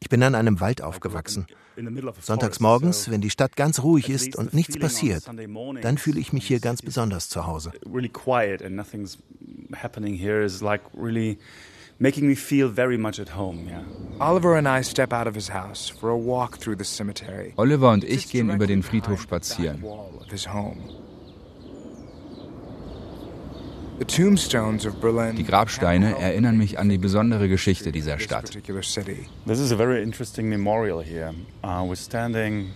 Ich 0.02 0.10
bin 0.10 0.24
an 0.24 0.36
einem 0.36 0.60
Wald 0.60 0.82
aufgewachsen. 0.82 1.46
Sonntags 2.22 2.60
morgens, 2.60 3.10
wenn 3.12 3.22
die 3.22 3.30
Stadt 3.30 3.56
ganz 3.56 3.82
ruhig 3.84 4.10
ist 4.10 4.36
und 4.36 4.54
nichts 4.54 4.78
passiert, 4.78 5.24
dann 5.82 5.98
fühle 5.98 6.20
ich 6.20 6.34
mich 6.34 6.46
hier 6.46 6.60
ganz 6.60 6.82
besonders 6.82 7.30
zu 7.30 7.46
Hause. 7.46 7.72
Making 12.00 12.28
me 12.28 12.36
feel 12.36 12.70
very 12.70 12.98
much 12.98 13.20
at 13.20 13.30
home. 13.30 13.68
Yeah. 13.68 13.84
Oliver 14.20 14.56
and 14.56 14.68
I 14.68 14.82
step 14.82 15.14
out 15.14 15.28
of 15.28 15.36
his 15.36 15.50
house 15.50 15.90
for 15.90 16.10
a 16.10 16.18
walk 16.18 16.58
through 16.58 16.78
the 16.78 16.86
cemetery. 16.86 17.54
Oliver 17.58 17.92
und 17.92 18.04
ich 18.04 18.32
gehen 18.32 18.50
über 18.50 18.68
den 18.68 18.84
Friedhof 18.84 19.22
spazieren. 19.22 19.84
Die 25.36 25.44
Grabsteine 25.44 26.18
erinnern 26.18 26.58
mich 26.58 26.80
an 26.80 26.88
die 26.88 26.98
besondere 26.98 27.50
Geschichte 27.50 27.92
dieser 27.92 28.18
Stadt. 28.18 28.58
This 29.46 29.60
is 29.60 29.74
a 29.74 29.76
very 29.76 30.02
interesting 30.02 30.48
memorial 30.48 31.02
here. 31.04 31.34
Uh, 31.64 31.84
we're 31.84 31.98
standing, 31.98 32.72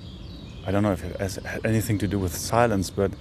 I 0.68 0.72
don't 0.72 0.82
know 0.82 0.92
if 0.92 1.02
it 1.06 1.18
has 1.22 1.40
anything 1.64 1.98
to 2.00 2.08
do 2.08 2.20
with 2.20 2.36
silence, 2.36 2.92
but 2.92 3.12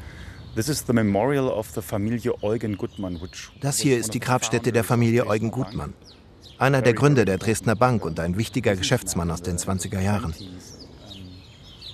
This 0.55 0.69
is 0.69 0.85
the 0.87 0.93
memorial 0.93 1.49
of 1.49 1.71
the 1.75 1.81
Familie 1.81 2.35
Eugen 2.43 2.77
Gutmann, 2.77 3.23
which 3.23 3.49
das 3.61 3.79
hier 3.79 3.97
ist 3.97 4.13
die 4.13 4.21
Grabstätte 4.21 4.71
der 4.71 4.85
Familie 4.85 5.27
Eugen 5.27 5.51
Gutmann, 5.51 5.95
einer 6.59 6.83
der 6.83 6.93
Gründer 6.93 7.25
der 7.25 7.39
Dresdner 7.39 7.75
Bank 7.75 8.05
und 8.05 8.21
ein 8.21 8.37
wichtiger 8.37 8.77
Geschäftsmann 8.77 9.31
aus 9.31 9.41
den 9.41 9.57
20er 9.57 10.01
Jahren. 10.01 10.35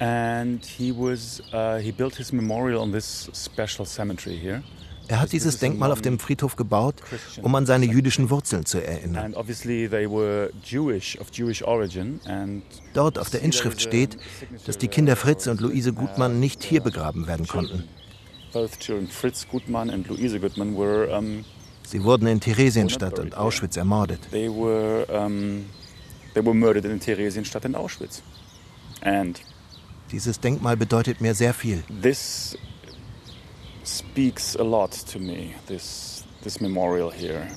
And 0.00 0.64
he 0.64 0.92
was 0.92 1.40
uh, 1.52 1.76
he 1.80 1.92
built 1.92 2.16
his 2.16 2.32
memorial 2.32 2.80
on 2.80 2.90
this 2.90 3.30
special 3.32 3.86
cemetery 3.86 4.36
here. 4.36 4.64
Er 5.06 5.20
hat 5.20 5.32
dieses 5.32 5.58
Denkmal 5.58 5.92
auf 5.92 6.02
dem 6.02 6.18
Friedhof 6.18 6.56
gebaut, 6.56 6.96
um 7.40 7.54
an 7.54 7.64
seine 7.64 7.86
jüdischen 7.86 8.28
Wurzeln 8.28 8.66
zu 8.66 8.84
erinnern. 8.84 9.34
Dort 12.92 13.18
auf 13.18 13.30
der 13.30 13.40
Inschrift 13.40 13.80
steht, 13.80 14.18
dass 14.66 14.78
die 14.78 14.88
Kinder 14.88 15.16
Fritz 15.16 15.46
und 15.46 15.60
Luise 15.60 15.92
Gutmann 15.94 16.40
nicht 16.40 16.62
hier 16.62 16.82
begraben 16.82 17.26
werden 17.26 17.46
konnten. 17.46 17.84
Sie 21.82 22.04
wurden 22.04 22.26
in 22.26 22.40
Theresienstadt 22.40 23.18
und 23.18 23.36
Auschwitz 23.36 23.76
ermordet. 23.76 24.20
Dieses 30.10 30.40
Denkmal 30.40 30.76
bedeutet 30.76 31.20
mir 31.20 31.34
sehr 31.34 31.54
viel 31.54 31.82
speaks 33.88 34.56
a 34.56 34.62
lot 34.62 34.92
to 34.92 35.18
me, 35.18 35.54
this, 35.66 36.24
this 36.42 36.60
memorial 36.60 37.10
here. 37.10 37.48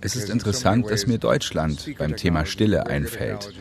Es 0.00 0.14
ist 0.14 0.30
interessant, 0.30 0.90
dass 0.90 1.06
mir 1.06 1.18
Deutschland 1.18 1.94
beim 1.98 2.16
Thema 2.16 2.46
Stille 2.46 2.86
einfällt. 2.86 3.52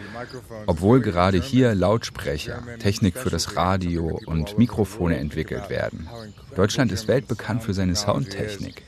Obwohl 0.68 1.02
gerade 1.02 1.42
hier 1.42 1.74
Lautsprecher, 1.74 2.62
Technik 2.78 3.18
für 3.18 3.32
das 3.32 3.56
Radio 3.56 4.20
und 4.28 4.60
Mikrofone 4.60 5.18
entwickelt 5.18 5.70
werden. 5.72 6.08
Deutschland 6.56 6.92
ist 6.92 7.08
weltbekannt 7.08 7.64
für 7.64 7.74
seine 7.74 7.96
Soundtechnik. 7.96 8.84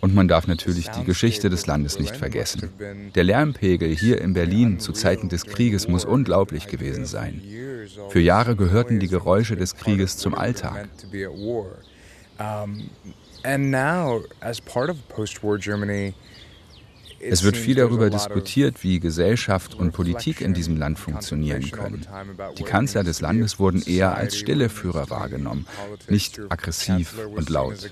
Und 0.00 0.14
man 0.14 0.28
darf 0.28 0.46
natürlich 0.46 0.88
die 0.90 1.04
Geschichte 1.04 1.50
des 1.50 1.66
Landes 1.66 1.98
nicht 1.98 2.16
vergessen. 2.16 2.70
Der 3.14 3.24
Lärmpegel 3.24 3.94
hier 3.94 4.20
in 4.20 4.32
Berlin 4.32 4.78
zu 4.78 4.92
Zeiten 4.92 5.28
des 5.28 5.44
Krieges 5.44 5.88
muss 5.88 6.04
unglaublich 6.04 6.68
gewesen 6.68 7.04
sein. 7.04 7.42
Für 8.10 8.20
Jahre 8.20 8.54
gehörten 8.54 9.00
die 9.00 9.08
Geräusche 9.08 9.56
des 9.56 9.74
Krieges 9.74 10.16
zum 10.16 10.34
Alltag. 10.34 10.88
And 13.44 13.70
now, 13.70 14.24
as 14.40 14.60
part 14.60 14.90
of 14.90 14.96
post-war 15.08 15.58
Germany, 15.58 16.12
es 17.20 17.42
wird 17.42 17.56
viel 17.56 17.74
darüber 17.76 18.10
diskutiert, 18.10 18.82
wie 18.82 19.00
Gesellschaft 19.00 19.74
und 19.74 19.92
Politik 19.92 20.40
in 20.40 20.54
diesem 20.54 20.76
Land 20.76 20.98
funktionieren 20.98 21.70
können. 21.70 22.06
Die 22.56 22.62
Kanzler 22.62 23.04
des 23.04 23.20
Landes 23.20 23.58
wurden 23.58 23.82
eher 23.82 24.14
als 24.14 24.36
stille 24.36 24.68
Führer 24.68 25.10
wahrgenommen, 25.10 25.66
nicht 26.08 26.40
aggressiv 26.48 27.14
und 27.34 27.48
laut. 27.48 27.90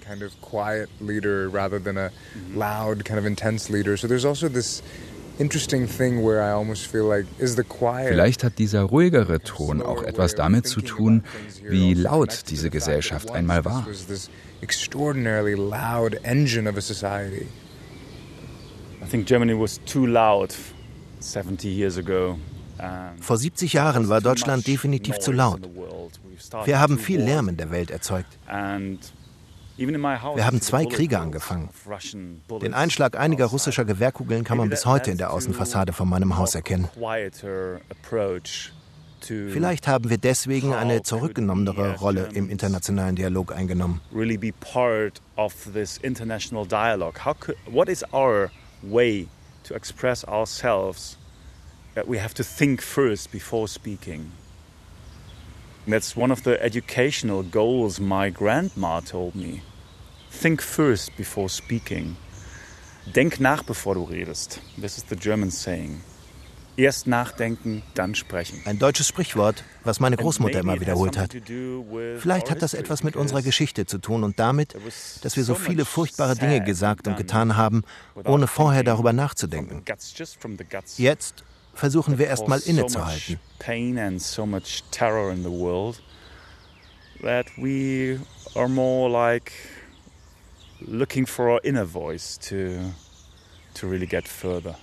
Vielleicht 8.08 8.44
hat 8.44 8.58
dieser 8.58 8.82
ruhigere 8.82 9.40
Ton 9.40 9.82
auch 9.82 10.02
etwas 10.02 10.34
damit 10.34 10.66
zu 10.66 10.80
tun, 10.80 11.24
wie 11.68 11.94
laut 11.94 12.44
diese 12.48 12.70
Gesellschaft 12.70 13.30
einmal 13.30 13.64
war. 13.64 13.86
Extraordinarily 14.62 15.52
loud 15.52 16.14
engine 16.24 16.66
of 16.66 16.78
a 16.78 16.80
society. 16.80 17.46
Vor 23.20 23.38
70 23.38 23.72
Jahren 23.72 24.08
war 24.08 24.20
Deutschland 24.20 24.66
definitiv 24.66 25.18
zu 25.18 25.32
laut. 25.32 25.60
Wir 26.64 26.80
haben 26.80 26.98
viel 26.98 27.20
Lärm 27.20 27.48
in 27.48 27.56
der 27.56 27.70
Welt 27.70 27.90
erzeugt. 27.90 28.38
Wir 29.78 30.46
haben 30.46 30.60
zwei 30.60 30.86
Kriege 30.86 31.18
angefangen. 31.18 31.70
Den 32.62 32.74
Einschlag 32.74 33.18
einiger 33.18 33.46
russischer 33.46 33.84
Gewehrkugeln 33.84 34.44
kann 34.44 34.58
man 34.58 34.68
bis 34.70 34.86
heute 34.86 35.10
in 35.10 35.18
der 35.18 35.32
Außenfassade 35.32 35.92
von 35.92 36.08
meinem 36.08 36.36
Haus 36.36 36.54
erkennen. 36.54 36.88
Vielleicht 39.20 39.88
haben 39.88 40.10
wir 40.10 40.18
deswegen 40.18 40.74
eine 40.74 41.02
zurückgenommenere 41.02 41.96
Rolle 41.96 42.28
im 42.34 42.50
internationalen 42.50 43.16
Dialog 43.16 43.52
eingenommen 43.52 44.00
way 48.82 49.28
to 49.64 49.74
express 49.74 50.24
ourselves 50.24 51.16
that 51.94 52.06
we 52.06 52.18
have 52.18 52.34
to 52.34 52.44
think 52.44 52.80
first 52.80 53.32
before 53.32 53.68
speaking. 53.68 54.32
That's 55.86 56.16
one 56.16 56.30
of 56.30 56.42
the 56.42 56.62
educational 56.62 57.42
goals 57.42 58.00
my 58.00 58.28
grandma 58.30 59.00
told 59.00 59.34
me. 59.34 59.62
Think 60.30 60.60
first 60.60 61.16
before 61.16 61.48
speaking. 61.48 62.16
Denk 63.12 63.40
nach, 63.40 63.64
bevor 63.64 63.94
du 63.94 64.04
redest. 64.04 64.60
This 64.76 64.98
is 64.98 65.04
the 65.04 65.16
German 65.16 65.50
saying. 65.50 66.00
Erst 66.76 67.06
nachdenken, 67.06 67.82
dann 67.94 68.14
sprechen. 68.14 68.60
Ein 68.66 68.78
deutsches 68.78 69.08
Sprichwort, 69.08 69.64
was 69.84 69.98
meine 69.98 70.16
Großmutter 70.16 70.60
immer 70.60 70.78
wiederholt 70.80 71.16
hat. 71.16 71.34
Vielleicht 72.18 72.50
hat 72.50 72.60
das 72.60 72.74
etwas 72.74 73.02
mit 73.02 73.16
unserer 73.16 73.42
Geschichte 73.42 73.86
zu 73.86 73.98
tun 73.98 74.24
und 74.24 74.38
damit, 74.38 74.76
dass 75.22 75.36
wir 75.36 75.44
so 75.44 75.54
viele 75.54 75.84
furchtbare 75.84 76.36
Dinge 76.36 76.62
gesagt 76.62 77.08
und 77.08 77.16
getan 77.16 77.56
haben, 77.56 77.82
ohne 78.24 78.46
vorher 78.46 78.84
darüber 78.84 79.12
nachzudenken. 79.12 79.82
Jetzt 80.96 81.44
versuchen 81.72 82.18
wir 82.18 82.26
erstmal 82.26 82.60
innezuhalten. 82.60 83.38
That 87.22 87.46
we 87.56 88.20
are 88.54 88.68
more 88.68 89.10
like 89.10 89.50
looking 90.80 91.26
for 91.26 91.46
our 91.46 91.64
inner 91.64 91.86
voice 91.86 92.38
to, 92.38 92.92
to 93.72 93.88
really 93.88 94.06
get 94.06 94.28
further. 94.28 94.76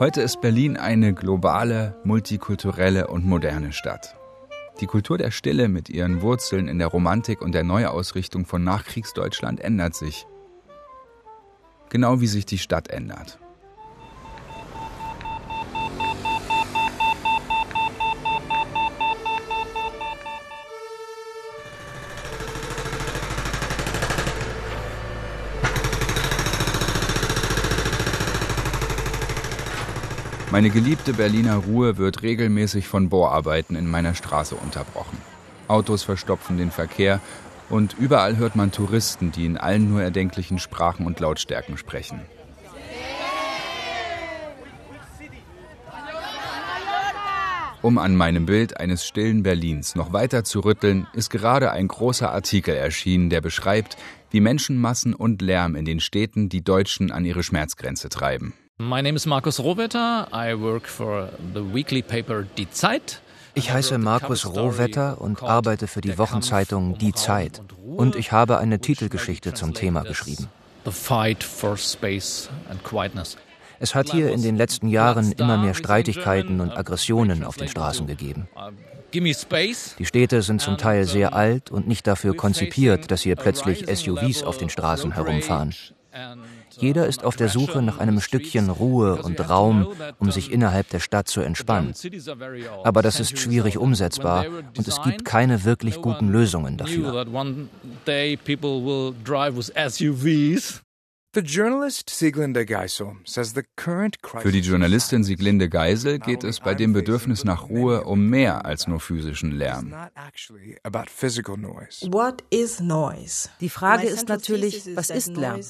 Heute 0.00 0.22
ist 0.22 0.40
Berlin 0.40 0.78
eine 0.78 1.12
globale, 1.12 1.94
multikulturelle 2.04 3.08
und 3.08 3.26
moderne 3.26 3.70
Stadt. 3.74 4.16
Die 4.80 4.86
Kultur 4.86 5.18
der 5.18 5.30
Stille 5.30 5.68
mit 5.68 5.90
ihren 5.90 6.22
Wurzeln 6.22 6.68
in 6.68 6.78
der 6.78 6.86
Romantik 6.86 7.42
und 7.42 7.52
der 7.52 7.64
Neuausrichtung 7.64 8.46
von 8.46 8.64
Nachkriegsdeutschland 8.64 9.60
ändert 9.60 9.94
sich. 9.94 10.26
Genau 11.90 12.22
wie 12.22 12.28
sich 12.28 12.46
die 12.46 12.56
Stadt 12.56 12.88
ändert. 12.88 13.38
Meine 30.52 30.70
geliebte 30.70 31.12
Berliner 31.12 31.54
Ruhe 31.54 31.96
wird 31.96 32.22
regelmäßig 32.22 32.88
von 32.88 33.08
Bohrarbeiten 33.08 33.76
in 33.76 33.88
meiner 33.88 34.16
Straße 34.16 34.56
unterbrochen. 34.56 35.16
Autos 35.68 36.02
verstopfen 36.02 36.58
den 36.58 36.72
Verkehr 36.72 37.20
und 37.68 37.94
überall 37.96 38.36
hört 38.36 38.56
man 38.56 38.72
Touristen, 38.72 39.30
die 39.30 39.46
in 39.46 39.56
allen 39.56 39.88
nur 39.88 40.02
erdenklichen 40.02 40.58
Sprachen 40.58 41.06
und 41.06 41.20
Lautstärken 41.20 41.76
sprechen. 41.76 42.22
Um 47.80 47.96
an 47.96 48.16
meinem 48.16 48.44
Bild 48.44 48.78
eines 48.78 49.06
stillen 49.06 49.44
Berlins 49.44 49.94
noch 49.94 50.12
weiter 50.12 50.42
zu 50.42 50.60
rütteln, 50.60 51.06
ist 51.12 51.30
gerade 51.30 51.70
ein 51.70 51.86
großer 51.86 52.30
Artikel 52.30 52.74
erschienen, 52.74 53.30
der 53.30 53.40
beschreibt, 53.40 53.96
wie 54.30 54.40
Menschenmassen 54.40 55.14
und 55.14 55.42
Lärm 55.42 55.76
in 55.76 55.84
den 55.84 56.00
Städten 56.00 56.48
die 56.48 56.62
Deutschen 56.62 57.12
an 57.12 57.24
ihre 57.24 57.44
Schmerzgrenze 57.44 58.08
treiben. 58.08 58.52
My 58.82 59.02
name 59.02 59.14
is 59.14 59.26
Markus 59.26 59.60
Rohwetter. 59.60 60.26
I 60.32 60.54
work 60.54 60.88
for 60.88 61.28
the 61.52 61.60
weekly 61.60 62.00
paper 62.00 62.46
Die 62.56 62.70
Zeit. 62.70 63.20
Ich 63.52 63.70
heiße 63.70 63.98
Markus 63.98 64.46
Rohwetter 64.46 65.20
und 65.20 65.42
arbeite 65.42 65.86
für 65.86 66.00
die 66.00 66.16
Wochenzeitung 66.16 66.96
Die 66.96 67.12
Zeit. 67.12 67.60
Und 67.84 68.16
ich 68.16 68.32
habe 68.32 68.56
eine 68.56 68.78
Titelgeschichte 68.78 69.52
zum 69.52 69.74
Thema 69.74 70.02
geschrieben. 70.02 70.48
The 70.86 70.92
Fight 70.92 71.44
for 71.44 71.76
Space 71.76 72.48
and 72.70 72.82
Quietness. 72.82 73.36
Es 73.80 73.94
hat 73.94 74.10
hier 74.10 74.32
in 74.32 74.40
den 74.40 74.56
letzten 74.56 74.88
Jahren 74.88 75.32
immer 75.32 75.58
mehr 75.58 75.74
Streitigkeiten 75.74 76.62
und 76.62 76.70
Aggressionen 76.70 77.44
auf 77.44 77.58
den 77.58 77.68
Straßen 77.68 78.06
gegeben. 78.06 78.48
Die 79.12 80.06
Städte 80.06 80.40
sind 80.40 80.62
zum 80.62 80.78
Teil 80.78 81.04
sehr 81.04 81.34
alt 81.34 81.70
und 81.70 81.86
nicht 81.86 82.06
dafür 82.06 82.34
konzipiert, 82.34 83.10
dass 83.10 83.20
hier 83.20 83.36
plötzlich 83.36 83.84
SUVs 83.94 84.42
auf 84.42 84.56
den 84.56 84.70
Straßen 84.70 85.12
herumfahren. 85.12 85.74
Jeder 86.80 87.06
ist 87.06 87.24
auf 87.24 87.36
der 87.36 87.48
Suche 87.48 87.82
nach 87.82 87.98
einem 87.98 88.20
Stückchen 88.20 88.70
Ruhe 88.70 89.22
und 89.22 89.48
Raum, 89.48 89.88
um 90.18 90.30
sich 90.30 90.50
innerhalb 90.50 90.88
der 90.88 91.00
Stadt 91.00 91.28
zu 91.28 91.40
entspannen. 91.40 91.94
Aber 92.84 93.02
das 93.02 93.20
ist 93.20 93.38
schwierig 93.38 93.78
umsetzbar 93.78 94.46
und 94.76 94.88
es 94.88 95.02
gibt 95.02 95.24
keine 95.24 95.64
wirklich 95.64 96.00
guten 96.00 96.28
Lösungen 96.28 96.76
dafür. 96.76 97.26
Für 101.32 101.42
die 101.42 101.48
Journalistin 104.60 105.22
Sieglinde 105.22 105.68
Geisel 105.68 106.18
geht 106.18 106.42
es 106.42 106.58
bei 106.58 106.74
dem 106.74 106.92
Bedürfnis 106.92 107.44
nach 107.44 107.68
Ruhe 107.68 108.02
um 108.02 108.28
mehr 108.28 108.64
als 108.64 108.88
nur 108.88 108.98
physischen 108.98 109.52
Lärm. 109.52 109.94
Die 113.60 113.68
Frage 113.68 114.08
ist 114.08 114.28
natürlich, 114.28 114.96
was 114.96 115.10
ist 115.10 115.36
Lärm? 115.36 115.60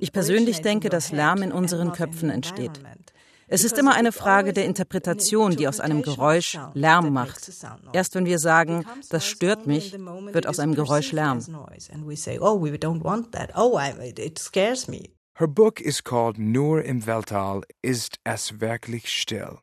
Ich 0.00 0.12
persönlich 0.12 0.60
denke, 0.62 0.88
dass 0.88 1.12
Lärm 1.12 1.42
in 1.42 1.52
unseren 1.52 1.92
Köpfen 1.92 2.30
entsteht. 2.30 2.80
Es 3.52 3.64
ist 3.64 3.76
immer 3.78 3.94
eine 3.94 4.12
Frage 4.12 4.52
der 4.52 4.64
Interpretation, 4.64 5.56
die 5.56 5.66
aus 5.66 5.80
einem 5.80 6.02
Geräusch 6.02 6.56
Lärm 6.74 7.12
macht. 7.12 7.50
Erst 7.92 8.14
wenn 8.14 8.24
wir 8.24 8.38
sagen, 8.38 8.84
das 9.10 9.26
stört 9.26 9.66
mich, 9.66 9.92
wird 9.98 10.46
aus 10.46 10.60
einem 10.60 10.76
Geräusch 10.76 11.10
Lärm. 11.10 11.40
Her 15.34 15.48
book 15.48 15.80
is 15.80 16.04
called 16.04 16.38
Nur 16.38 16.84
im 16.84 17.06
Weltall 17.06 17.62
ist 17.82 18.18
es 18.24 18.60
wirklich 18.60 19.08
still. 19.08 19.58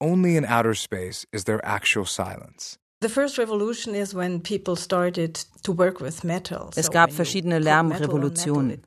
Only 0.00 0.36
in 0.36 0.46
outer 0.46 0.74
space 0.74 1.26
is 1.32 1.44
there 1.44 1.60
actual 1.64 2.06
silence. 2.06 2.78
Es 6.76 6.90
gab 6.90 7.12
verschiedene 7.12 7.58
Lärmrevolutionen. 7.58 8.82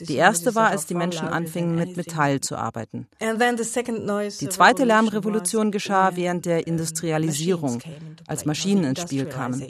Die 0.00 0.14
erste 0.14 0.54
war, 0.54 0.68
als 0.70 0.86
die 0.86 0.94
Menschen 0.94 1.26
anfingen, 1.26 1.74
mit 1.74 1.96
Metall 1.96 2.40
zu 2.40 2.54
arbeiten. 2.54 3.08
Die 3.20 4.48
zweite 4.48 4.84
Lärmrevolution 4.84 5.72
geschah 5.72 6.14
während 6.14 6.46
der 6.46 6.68
Industrialisierung, 6.68 7.82
als 8.28 8.44
Maschinen 8.44 8.84
ins 8.84 9.00
Spiel 9.00 9.26
kamen. 9.26 9.66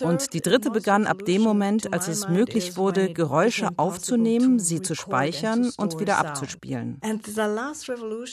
Und 0.00 0.32
die 0.32 0.40
dritte 0.40 0.70
begann 0.70 1.06
ab 1.06 1.24
dem 1.24 1.42
Moment, 1.42 1.92
als 1.92 2.08
es 2.08 2.28
möglich 2.28 2.76
wurde, 2.76 3.12
Geräusche 3.12 3.68
aufzunehmen, 3.76 4.58
sie 4.58 4.80
zu 4.80 4.94
speichern 4.94 5.70
und 5.76 6.00
wieder 6.00 6.18
abzuspielen. 6.18 7.00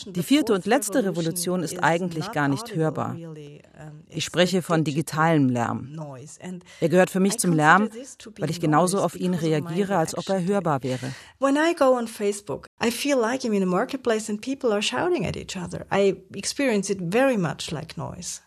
Die 0.08 0.24
vierte 0.24 0.54
und 0.54 0.65
letzte 0.65 1.04
Revolution 1.04 1.63
ist 1.63 1.84
eigentlich 1.84 2.32
gar 2.32 2.48
nicht 2.48 2.76
hörbar. 2.76 3.17
Ich 4.10 4.24
spreche 4.24 4.62
von 4.62 4.84
digitalem 4.84 5.50
Lärm. 5.50 6.00
Er 6.80 6.89
gehört 6.89 7.10
für 7.10 7.19
mich 7.19 7.38
zum 7.38 7.54
Lärm, 7.54 7.89
weil 8.39 8.50
ich 8.50 8.62
genauso 8.62 9.02
auf 9.02 9.15
ihn 9.15 9.34
reagiere, 9.34 9.98
als 9.98 10.17
ob 10.17 10.30
er 10.30 10.43
hörbar 10.43 10.84
wäre. 10.84 11.12
When 11.39 11.56
I 11.56 11.76
go 11.76 11.98
on 11.98 12.08
Facebook, 12.08 12.67
I 12.84 12.91
feel 12.91 13.17
like 13.19 13.41
I'm 13.41 13.54
in 13.54 13.63
a 13.63 13.65
marketplace 13.65 14.30
and 14.30 14.41
people 14.41 14.71
are 14.71 14.82
shouting 14.82 15.26
at 15.26 15.36
each 15.36 15.58
other. 15.58 15.86
I 15.91 16.15
experience 16.34 16.89
it 16.89 17.00
very 17.02 17.38
much 17.38 17.71
like 17.71 17.98
noise. 17.98 18.44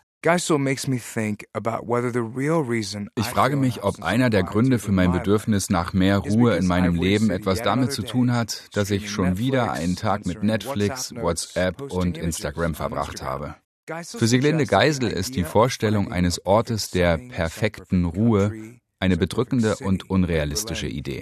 Ich 3.15 3.27
frage 3.27 3.55
mich, 3.55 3.83
ob 3.83 4.03
einer 4.03 4.29
der 4.29 4.43
Gründe 4.43 4.77
für 4.77 4.91
mein 4.91 5.13
Bedürfnis 5.13 5.69
nach 5.69 5.93
mehr 5.93 6.17
Ruhe 6.17 6.57
in 6.57 6.67
meinem 6.67 6.95
Leben 6.95 7.29
etwas 7.29 7.61
damit 7.61 7.93
zu 7.93 8.01
tun 8.01 8.33
hat, 8.33 8.67
dass 8.73 8.91
ich 8.91 9.09
schon 9.09 9.37
wieder 9.37 9.71
einen 9.71 9.95
Tag 9.95 10.25
mit 10.25 10.43
Netflix, 10.43 11.15
WhatsApp 11.15 11.81
und 11.81 12.17
Instagram 12.17 12.75
verbracht 12.75 13.21
habe. 13.21 13.55
Für 14.03 14.27
Sieglinde 14.27 14.65
Geisel 14.65 15.07
ist 15.07 15.35
die 15.35 15.45
Vorstellung 15.45 16.11
eines 16.11 16.45
Ortes 16.45 16.91
der 16.91 17.17
perfekten 17.17 18.03
Ruhe 18.03 18.79
eine 18.99 19.15
bedrückende 19.15 19.77
und 19.77 20.09
unrealistische 20.09 20.87
Idee. 20.87 21.21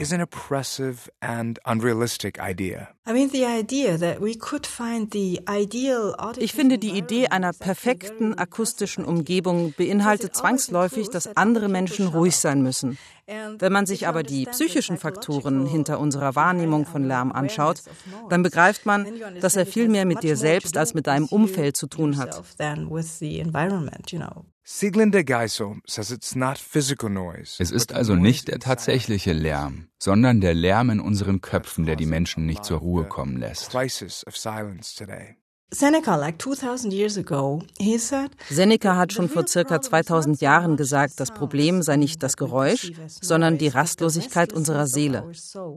Ich 6.37 6.53
finde, 6.53 6.77
die 6.79 6.89
Idee 6.89 7.27
einer 7.27 7.53
perfekten 7.53 8.33
akustischen 8.33 9.05
Umgebung 9.05 9.73
beinhaltet 9.77 10.35
zwangsläufig, 10.35 11.09
dass 11.09 11.37
andere 11.37 11.69
Menschen 11.69 12.07
ruhig 12.07 12.35
sein 12.37 12.63
müssen. 12.63 12.97
Wenn 13.27 13.73
man 13.73 13.85
sich 13.85 14.07
aber 14.07 14.23
die 14.23 14.45
psychischen 14.45 14.97
Faktoren 14.97 15.65
hinter 15.65 15.99
unserer 15.99 16.35
Wahrnehmung 16.35 16.85
von 16.85 17.03
Lärm 17.03 17.33
anschaut, 17.33 17.83
dann 18.29 18.41
begreift 18.41 18.85
man, 18.85 19.05
dass 19.41 19.57
er 19.57 19.65
viel 19.65 19.89
mehr 19.89 20.05
mit 20.05 20.23
dir 20.23 20.37
selbst 20.37 20.77
als 20.77 20.93
mit 20.93 21.07
deinem 21.07 21.25
Umfeld 21.25 21.75
zu 21.75 21.87
tun 21.87 22.17
hat. 22.17 22.41
Es 27.59 27.71
ist 27.71 27.93
also 27.93 28.15
nicht 28.15 28.47
der 28.47 28.59
tatsächliche 28.59 29.33
Lärm, 29.33 29.87
sondern 29.99 30.41
der 30.41 30.53
Lärm 30.53 30.89
in 30.89 30.99
unseren 30.99 31.41
Köpfen, 31.41 31.85
der 31.85 31.95
die 31.95 32.05
Menschen 32.05 32.45
nicht 32.45 32.63
zur 32.63 32.79
Ruhe 32.79 33.05
kommen 33.05 33.37
lässt. 33.37 33.73
Seneca 38.49 38.95
hat 38.95 39.11
schon 39.11 39.27
vor 39.27 39.45
circa 39.45 39.81
2000 39.81 40.39
Jahren 40.39 40.77
gesagt, 40.77 41.19
das 41.19 41.31
Problem 41.31 41.81
sei 41.81 41.97
nicht 41.97 42.23
das 42.23 42.37
Geräusch, 42.37 42.93
sondern 43.21 43.57
die 43.57 43.67
Rastlosigkeit 43.67 44.53
unserer 44.53 44.87
Seele. 44.87 45.29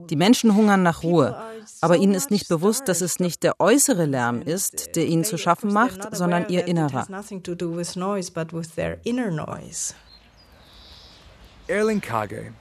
Die 0.09 0.15
Menschen 0.15 0.55
hungern 0.55 0.81
nach 0.81 1.03
Ruhe, 1.03 1.35
aber 1.81 1.97
ihnen 1.97 2.13
ist 2.13 2.31
nicht 2.31 2.47
bewusst, 2.47 2.87
dass 2.87 3.01
es 3.01 3.19
nicht 3.19 3.43
der 3.43 3.59
äußere 3.59 4.05
Lärm 4.05 4.41
ist, 4.41 4.95
der 4.95 5.07
ihnen 5.07 5.25
zu 5.25 5.37
schaffen 5.37 5.73
macht, 5.73 6.15
sondern 6.15 6.47
ihr 6.47 6.67
innerer. 6.67 7.05
Erling 11.71 12.01
Kage, 12.01 12.51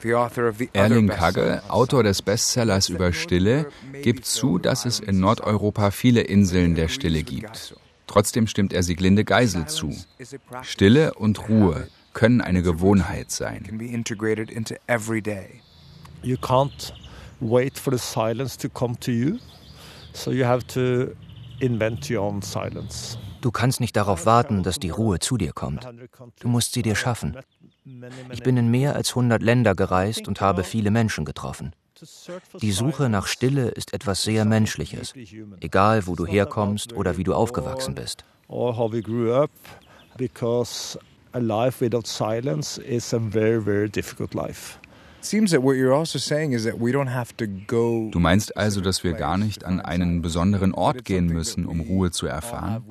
Autor 1.68 2.04
des 2.04 2.22
Bestsellers 2.22 2.88
über 2.88 3.12
Stille, 3.12 3.66
gibt 4.02 4.24
zu, 4.24 4.58
dass 4.58 4.84
es 4.84 5.00
in 5.00 5.18
Nordeuropa 5.18 5.90
viele 5.90 6.20
Inseln 6.20 6.76
der 6.76 6.86
Stille 6.86 7.24
gibt. 7.24 7.74
Trotzdem 8.06 8.46
stimmt 8.46 8.72
er 8.72 8.84
Sieglinde 8.84 9.24
Geisel 9.24 9.66
zu. 9.66 9.92
Stille 10.62 11.14
und 11.14 11.48
Ruhe 11.48 11.88
können 12.12 12.40
eine 12.40 12.62
Gewohnheit 12.62 13.32
sein. 13.32 13.64
You 16.22 16.36
can't 16.36 16.92
wait 17.40 17.78
for 17.78 17.92
the 17.92 17.98
silence 17.98 18.58
to 18.58 18.68
come 18.68 18.96
to 19.00 19.10
you, 19.10 19.38
so 20.12 20.30
you 20.30 20.44
have 20.44 20.64
to 20.68 21.14
invent 21.58 22.08
your 22.10 22.20
own 22.20 22.42
silence. 22.42 23.18
Du 23.40 23.50
kannst 23.50 23.80
nicht 23.80 23.96
darauf 23.96 24.26
warten, 24.26 24.62
dass 24.62 24.78
die 24.78 24.90
Ruhe 24.90 25.18
zu 25.18 25.36
dir 25.36 25.52
kommt. 25.52 25.88
Du 26.40 26.48
musst 26.48 26.74
sie 26.74 26.82
dir 26.82 26.94
schaffen. 26.94 27.36
Ich 28.32 28.42
bin 28.42 28.56
in 28.56 28.70
mehr 28.70 28.94
als 28.94 29.10
100 29.10 29.42
Länder 29.42 29.74
gereist 29.74 30.28
und 30.28 30.40
habe 30.40 30.64
viele 30.64 30.90
Menschen 30.90 31.24
getroffen. 31.24 31.72
Die 32.60 32.72
Suche 32.72 33.08
nach 33.08 33.26
Stille 33.26 33.68
ist 33.68 33.92
etwas 33.92 34.22
sehr 34.22 34.44
Menschliches, 34.44 35.12
egal 35.60 36.06
wo 36.06 36.14
du 36.14 36.26
herkommst 36.26 36.94
oder 36.94 37.16
wie 37.16 37.24
du 37.24 37.34
aufgewachsen 37.34 37.94
bist. 37.94 38.24
A 41.32 41.38
life 41.38 41.80
without 41.80 42.08
silence 42.08 42.76
is 42.76 43.14
a 43.14 43.20
very, 43.20 43.60
very 43.60 43.88
difficult 43.88 44.34
life. 44.34 44.80
Du 45.22 45.40
meinst 48.18 48.56
also, 48.56 48.80
dass 48.80 49.04
wir 49.04 49.12
gar 49.12 49.38
nicht 49.38 49.64
an 49.64 49.80
einen 49.80 50.22
besonderen 50.22 50.74
Ort 50.74 51.04
gehen 51.04 51.26
müssen, 51.26 51.66
um 51.66 51.80
Ruhe 51.80 52.10
zu 52.10 52.26
erfahren? 52.26 52.82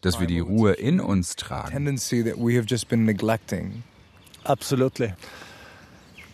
Dass 0.00 0.18
wir 0.18 0.26
die 0.26 0.40
Ruhe 0.40 0.72
in 0.72 0.98
uns 0.98 1.36
tragen? 1.36 2.00
Absolutely. 4.48 5.12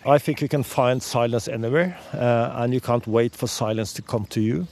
I 0.07 0.19
think 0.19 0.41
you 0.41 0.49
can 0.49 0.65
find 0.65 1.03
silence 1.03 1.49
anywhere, 1.49 1.97
uh, 2.13 2.63
and 2.63 2.75
you 2.75 2.81
can't 2.81 3.07
wait 3.07 3.35
for 3.35 3.49
silence 3.49 3.95
to 3.95 4.03
come 4.03 4.27
to 4.31 4.41
you. 4.41 4.67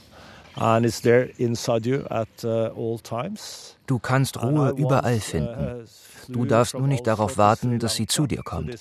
And 0.55 0.85
it's 0.85 1.01
there 1.01 1.29
inside 1.39 1.87
you 1.87 2.05
at 2.11 2.27
uh, 2.43 2.69
all 2.75 2.99
times. 2.99 3.75
Du 3.87 3.97
kannst 3.97 4.41
Ruhe 4.41 4.73
überall 4.77 5.19
finden. 5.19 5.85
Du 6.29 6.45
darfst 6.45 6.75
nur 6.75 6.87
nicht 6.87 7.07
darauf 7.07 7.37
warten, 7.37 7.79
dass 7.79 7.95
sie 7.95 8.05
zu 8.07 8.27
dir 8.27 8.43
kommt. 8.43 8.75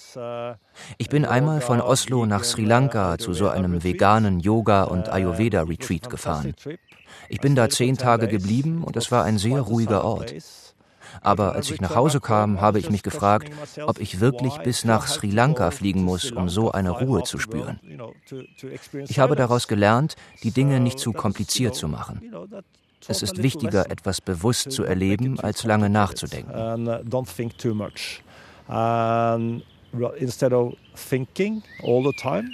Ich 0.99 1.09
bin 1.09 1.25
einmal 1.25 1.61
von 1.61 1.81
Oslo 1.81 2.27
nach 2.27 2.45
Sri 2.45 2.65
Lanka 2.65 3.19
zu 3.19 3.33
so 3.33 3.49
einem 3.49 3.83
veganen 3.83 4.39
Yoga- 4.41 4.85
und 4.85 5.09
Ayurveda-Retreat 5.09 6.09
gefahren. 6.11 6.55
Ich 7.29 7.41
bin 7.41 7.55
da 7.57 7.69
zehn 7.69 7.97
Tage 7.97 8.29
geblieben 8.29 8.85
und 8.85 8.97
es 8.97 9.11
war 9.11 9.25
ein 9.25 9.39
sehr 9.39 9.61
ruhiger 9.61 10.05
Ort. 10.05 10.35
Aber 11.21 11.55
als 11.55 11.71
ich 11.71 11.81
nach 11.81 11.95
Hause 11.95 12.21
kam, 12.21 12.61
habe 12.61 12.79
ich 12.79 12.91
mich 12.91 13.03
gefragt, 13.03 13.53
ob 13.87 14.01
ich 14.01 14.21
wirklich 14.21 14.57
bis 14.59 14.85
nach 14.85 15.07
Sri 15.07 15.31
Lanka 15.31 15.71
fliegen 15.71 16.03
muss, 16.03 16.31
um 16.33 16.49
so 16.49 16.73
eine 16.73 16.91
Ruhe 16.91 17.23
zu 17.25 17.39
spüren. 17.39 17.79
Ich 19.09 19.19
habe 19.19 19.37
daraus 19.37 19.69
gelernt, 19.69 20.17
die 20.43 20.51
Dinge 20.51 20.81
nicht 20.81 20.99
zu 20.99 21.13
kompliziert 21.13 21.75
zu 21.75 21.89
machen. 21.89 22.23
Es 23.09 23.23
ist 23.23 23.43
wichtiger, 23.43 23.91
etwas 23.91 24.21
bewusst 24.21 24.71
zu 24.71 24.85
erleben, 24.85 25.41
als 25.41 25.65
lange 25.65 25.91
nachzudenken. 25.91 26.53
Instead 30.19 30.55
of 30.55 30.73
thinking 30.95 31.63
all 31.83 32.03
the 32.03 32.13
time, 32.13 32.49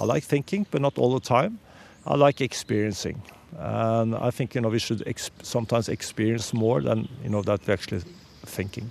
I 0.00 0.06
like 0.06 0.26
thinking, 0.26 0.66
but 0.70 0.80
not 0.80 0.98
all 0.98 1.12
the 1.12 1.20
time. 1.20 1.58
I 2.06 2.16
like 2.16 2.40
experiencing. 2.40 3.20
And 3.56 4.14
I 4.14 4.30
think 4.30 4.54
you 4.54 4.60
know 4.60 4.68
we 4.68 4.78
should 4.78 5.02
ex 5.06 5.30
sometimes 5.42 5.88
experience 5.88 6.52
more 6.52 6.82
than 6.82 7.08
you 7.22 7.30
know 7.30 7.42
that 7.42 7.66
we're 7.66 7.74
actually 7.74 8.02
thinking. 8.46 8.90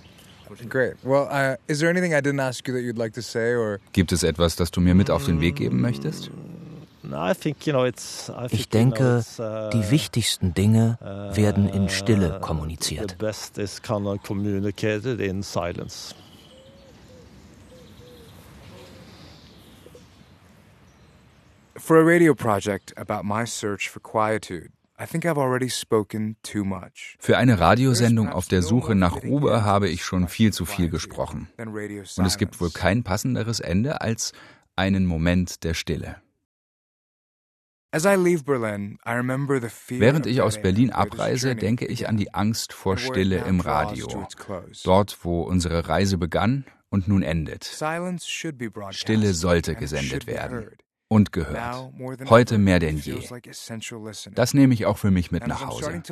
Great. 0.68 0.94
Well, 1.04 1.28
uh, 1.30 1.56
is 1.68 1.80
there 1.80 1.90
anything 1.90 2.14
I 2.14 2.20
didn't 2.20 2.40
ask 2.40 2.66
you 2.66 2.74
that 2.74 2.80
you'd 2.80 2.98
like 2.98 3.12
to 3.14 3.22
say, 3.22 3.54
or? 3.54 3.80
Gibt 3.92 4.12
es 4.12 4.22
etwas, 4.22 4.56
das 4.56 4.70
du 4.70 4.80
mir 4.80 4.94
mit 4.94 5.10
auf 5.10 5.26
den 5.26 5.40
Weg 5.40 5.56
geben 5.56 5.80
möchtest? 5.80 6.30
Ich 8.50 8.68
denke, 8.68 9.24
uh, 9.38 9.70
die 9.70 9.90
wichtigsten 9.90 10.52
Dinge 10.52 10.98
werden 11.32 11.68
in 11.68 11.88
Stille 11.88 12.38
kommuniziert. 12.40 13.10
The 13.12 13.16
best 13.16 13.58
is 13.58 13.80
kind 13.80 14.06
of 14.06 14.22
communicated 14.22 15.20
in 15.20 15.42
silence. 15.42 16.14
For 21.88 21.96
a 21.96 22.04
radio 22.04 22.34
project 22.34 22.92
about 22.98 23.24
my 23.24 23.46
search 23.46 23.88
for 23.88 24.02
quietude, 24.02 24.68
Für 27.18 27.38
eine 27.38 27.60
Radiosendung 27.60 28.28
auf 28.28 28.46
der 28.46 28.60
Suche 28.60 28.94
nach 28.94 29.22
Ruhe 29.22 29.64
habe 29.64 29.88
ich 29.88 30.04
schon 30.04 30.28
viel 30.28 30.52
zu 30.52 30.66
viel 30.66 30.90
gesprochen. 30.90 31.48
Und 31.56 32.26
es 32.26 32.36
gibt 32.36 32.60
wohl 32.60 32.70
kein 32.70 33.04
passenderes 33.04 33.60
Ende 33.60 34.02
als 34.02 34.34
einen 34.76 35.06
Moment 35.06 35.64
der 35.64 35.72
Stille. 35.72 36.16
Während 39.88 40.26
ich 40.26 40.42
aus 40.42 40.60
Berlin 40.60 40.92
abreise, 40.92 41.56
denke 41.56 41.86
ich 41.86 42.06
an 42.06 42.18
die 42.18 42.34
Angst 42.34 42.74
vor 42.74 42.98
Stille 42.98 43.44
im 43.46 43.60
Radio. 43.60 44.26
Dort, 44.84 45.18
wo 45.22 45.40
unsere 45.40 45.88
Reise 45.88 46.18
begann 46.18 46.66
und 46.90 47.08
nun 47.08 47.22
endet. 47.22 47.64
Stille 48.90 49.32
sollte 49.32 49.74
gesendet 49.74 50.26
werden 50.26 50.68
und 51.08 51.32
gehört. 51.32 51.90
Heute 52.28 52.58
mehr 52.58 52.78
denn 52.78 52.98
je. 52.98 53.20
Das 54.32 54.54
nehme 54.54 54.74
ich 54.74 54.86
auch 54.86 54.98
für 54.98 55.10
mich 55.10 55.32
mit 55.32 55.46
nach 55.46 55.66
Hause. 55.66 56.02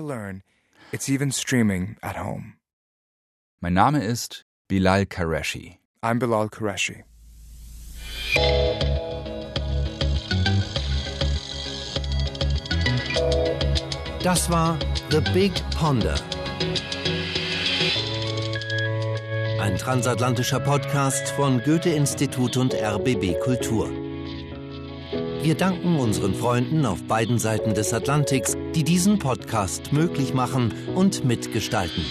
Mein 3.61 3.75
Name 3.75 4.05
ist 4.05 4.47
Bilal 4.69 5.07
Qureshi. 5.07 5.79
I'm 6.03 6.19
Bilal 6.19 6.49
Qureshi. 6.49 7.05
Das 14.23 14.51
war 14.51 14.79
The 15.11 15.21
Big 15.33 15.53
Ponder. 15.71 16.17
Ein 19.61 19.79
transatlantischer 19.79 20.61
Podcast 20.61 21.29
von 21.31 21.63
Goethe-Institut 21.63 22.57
und 22.57 22.75
RBB 22.75 23.39
Kultur. 23.41 24.06
Wir 25.47 25.55
danken 25.55 26.01
unseren 26.01 26.35
Freunden 26.35 26.85
auf 26.85 27.05
beiden 27.05 27.39
Seiten 27.39 27.73
des 27.73 27.95
Atlantiks, 27.95 28.57
die 28.75 28.83
diesen 28.83 29.21
Podcast 29.21 29.93
möglich 29.93 30.35
machen 30.35 30.75
und 30.97 31.25
mitgestalten. 31.25 32.05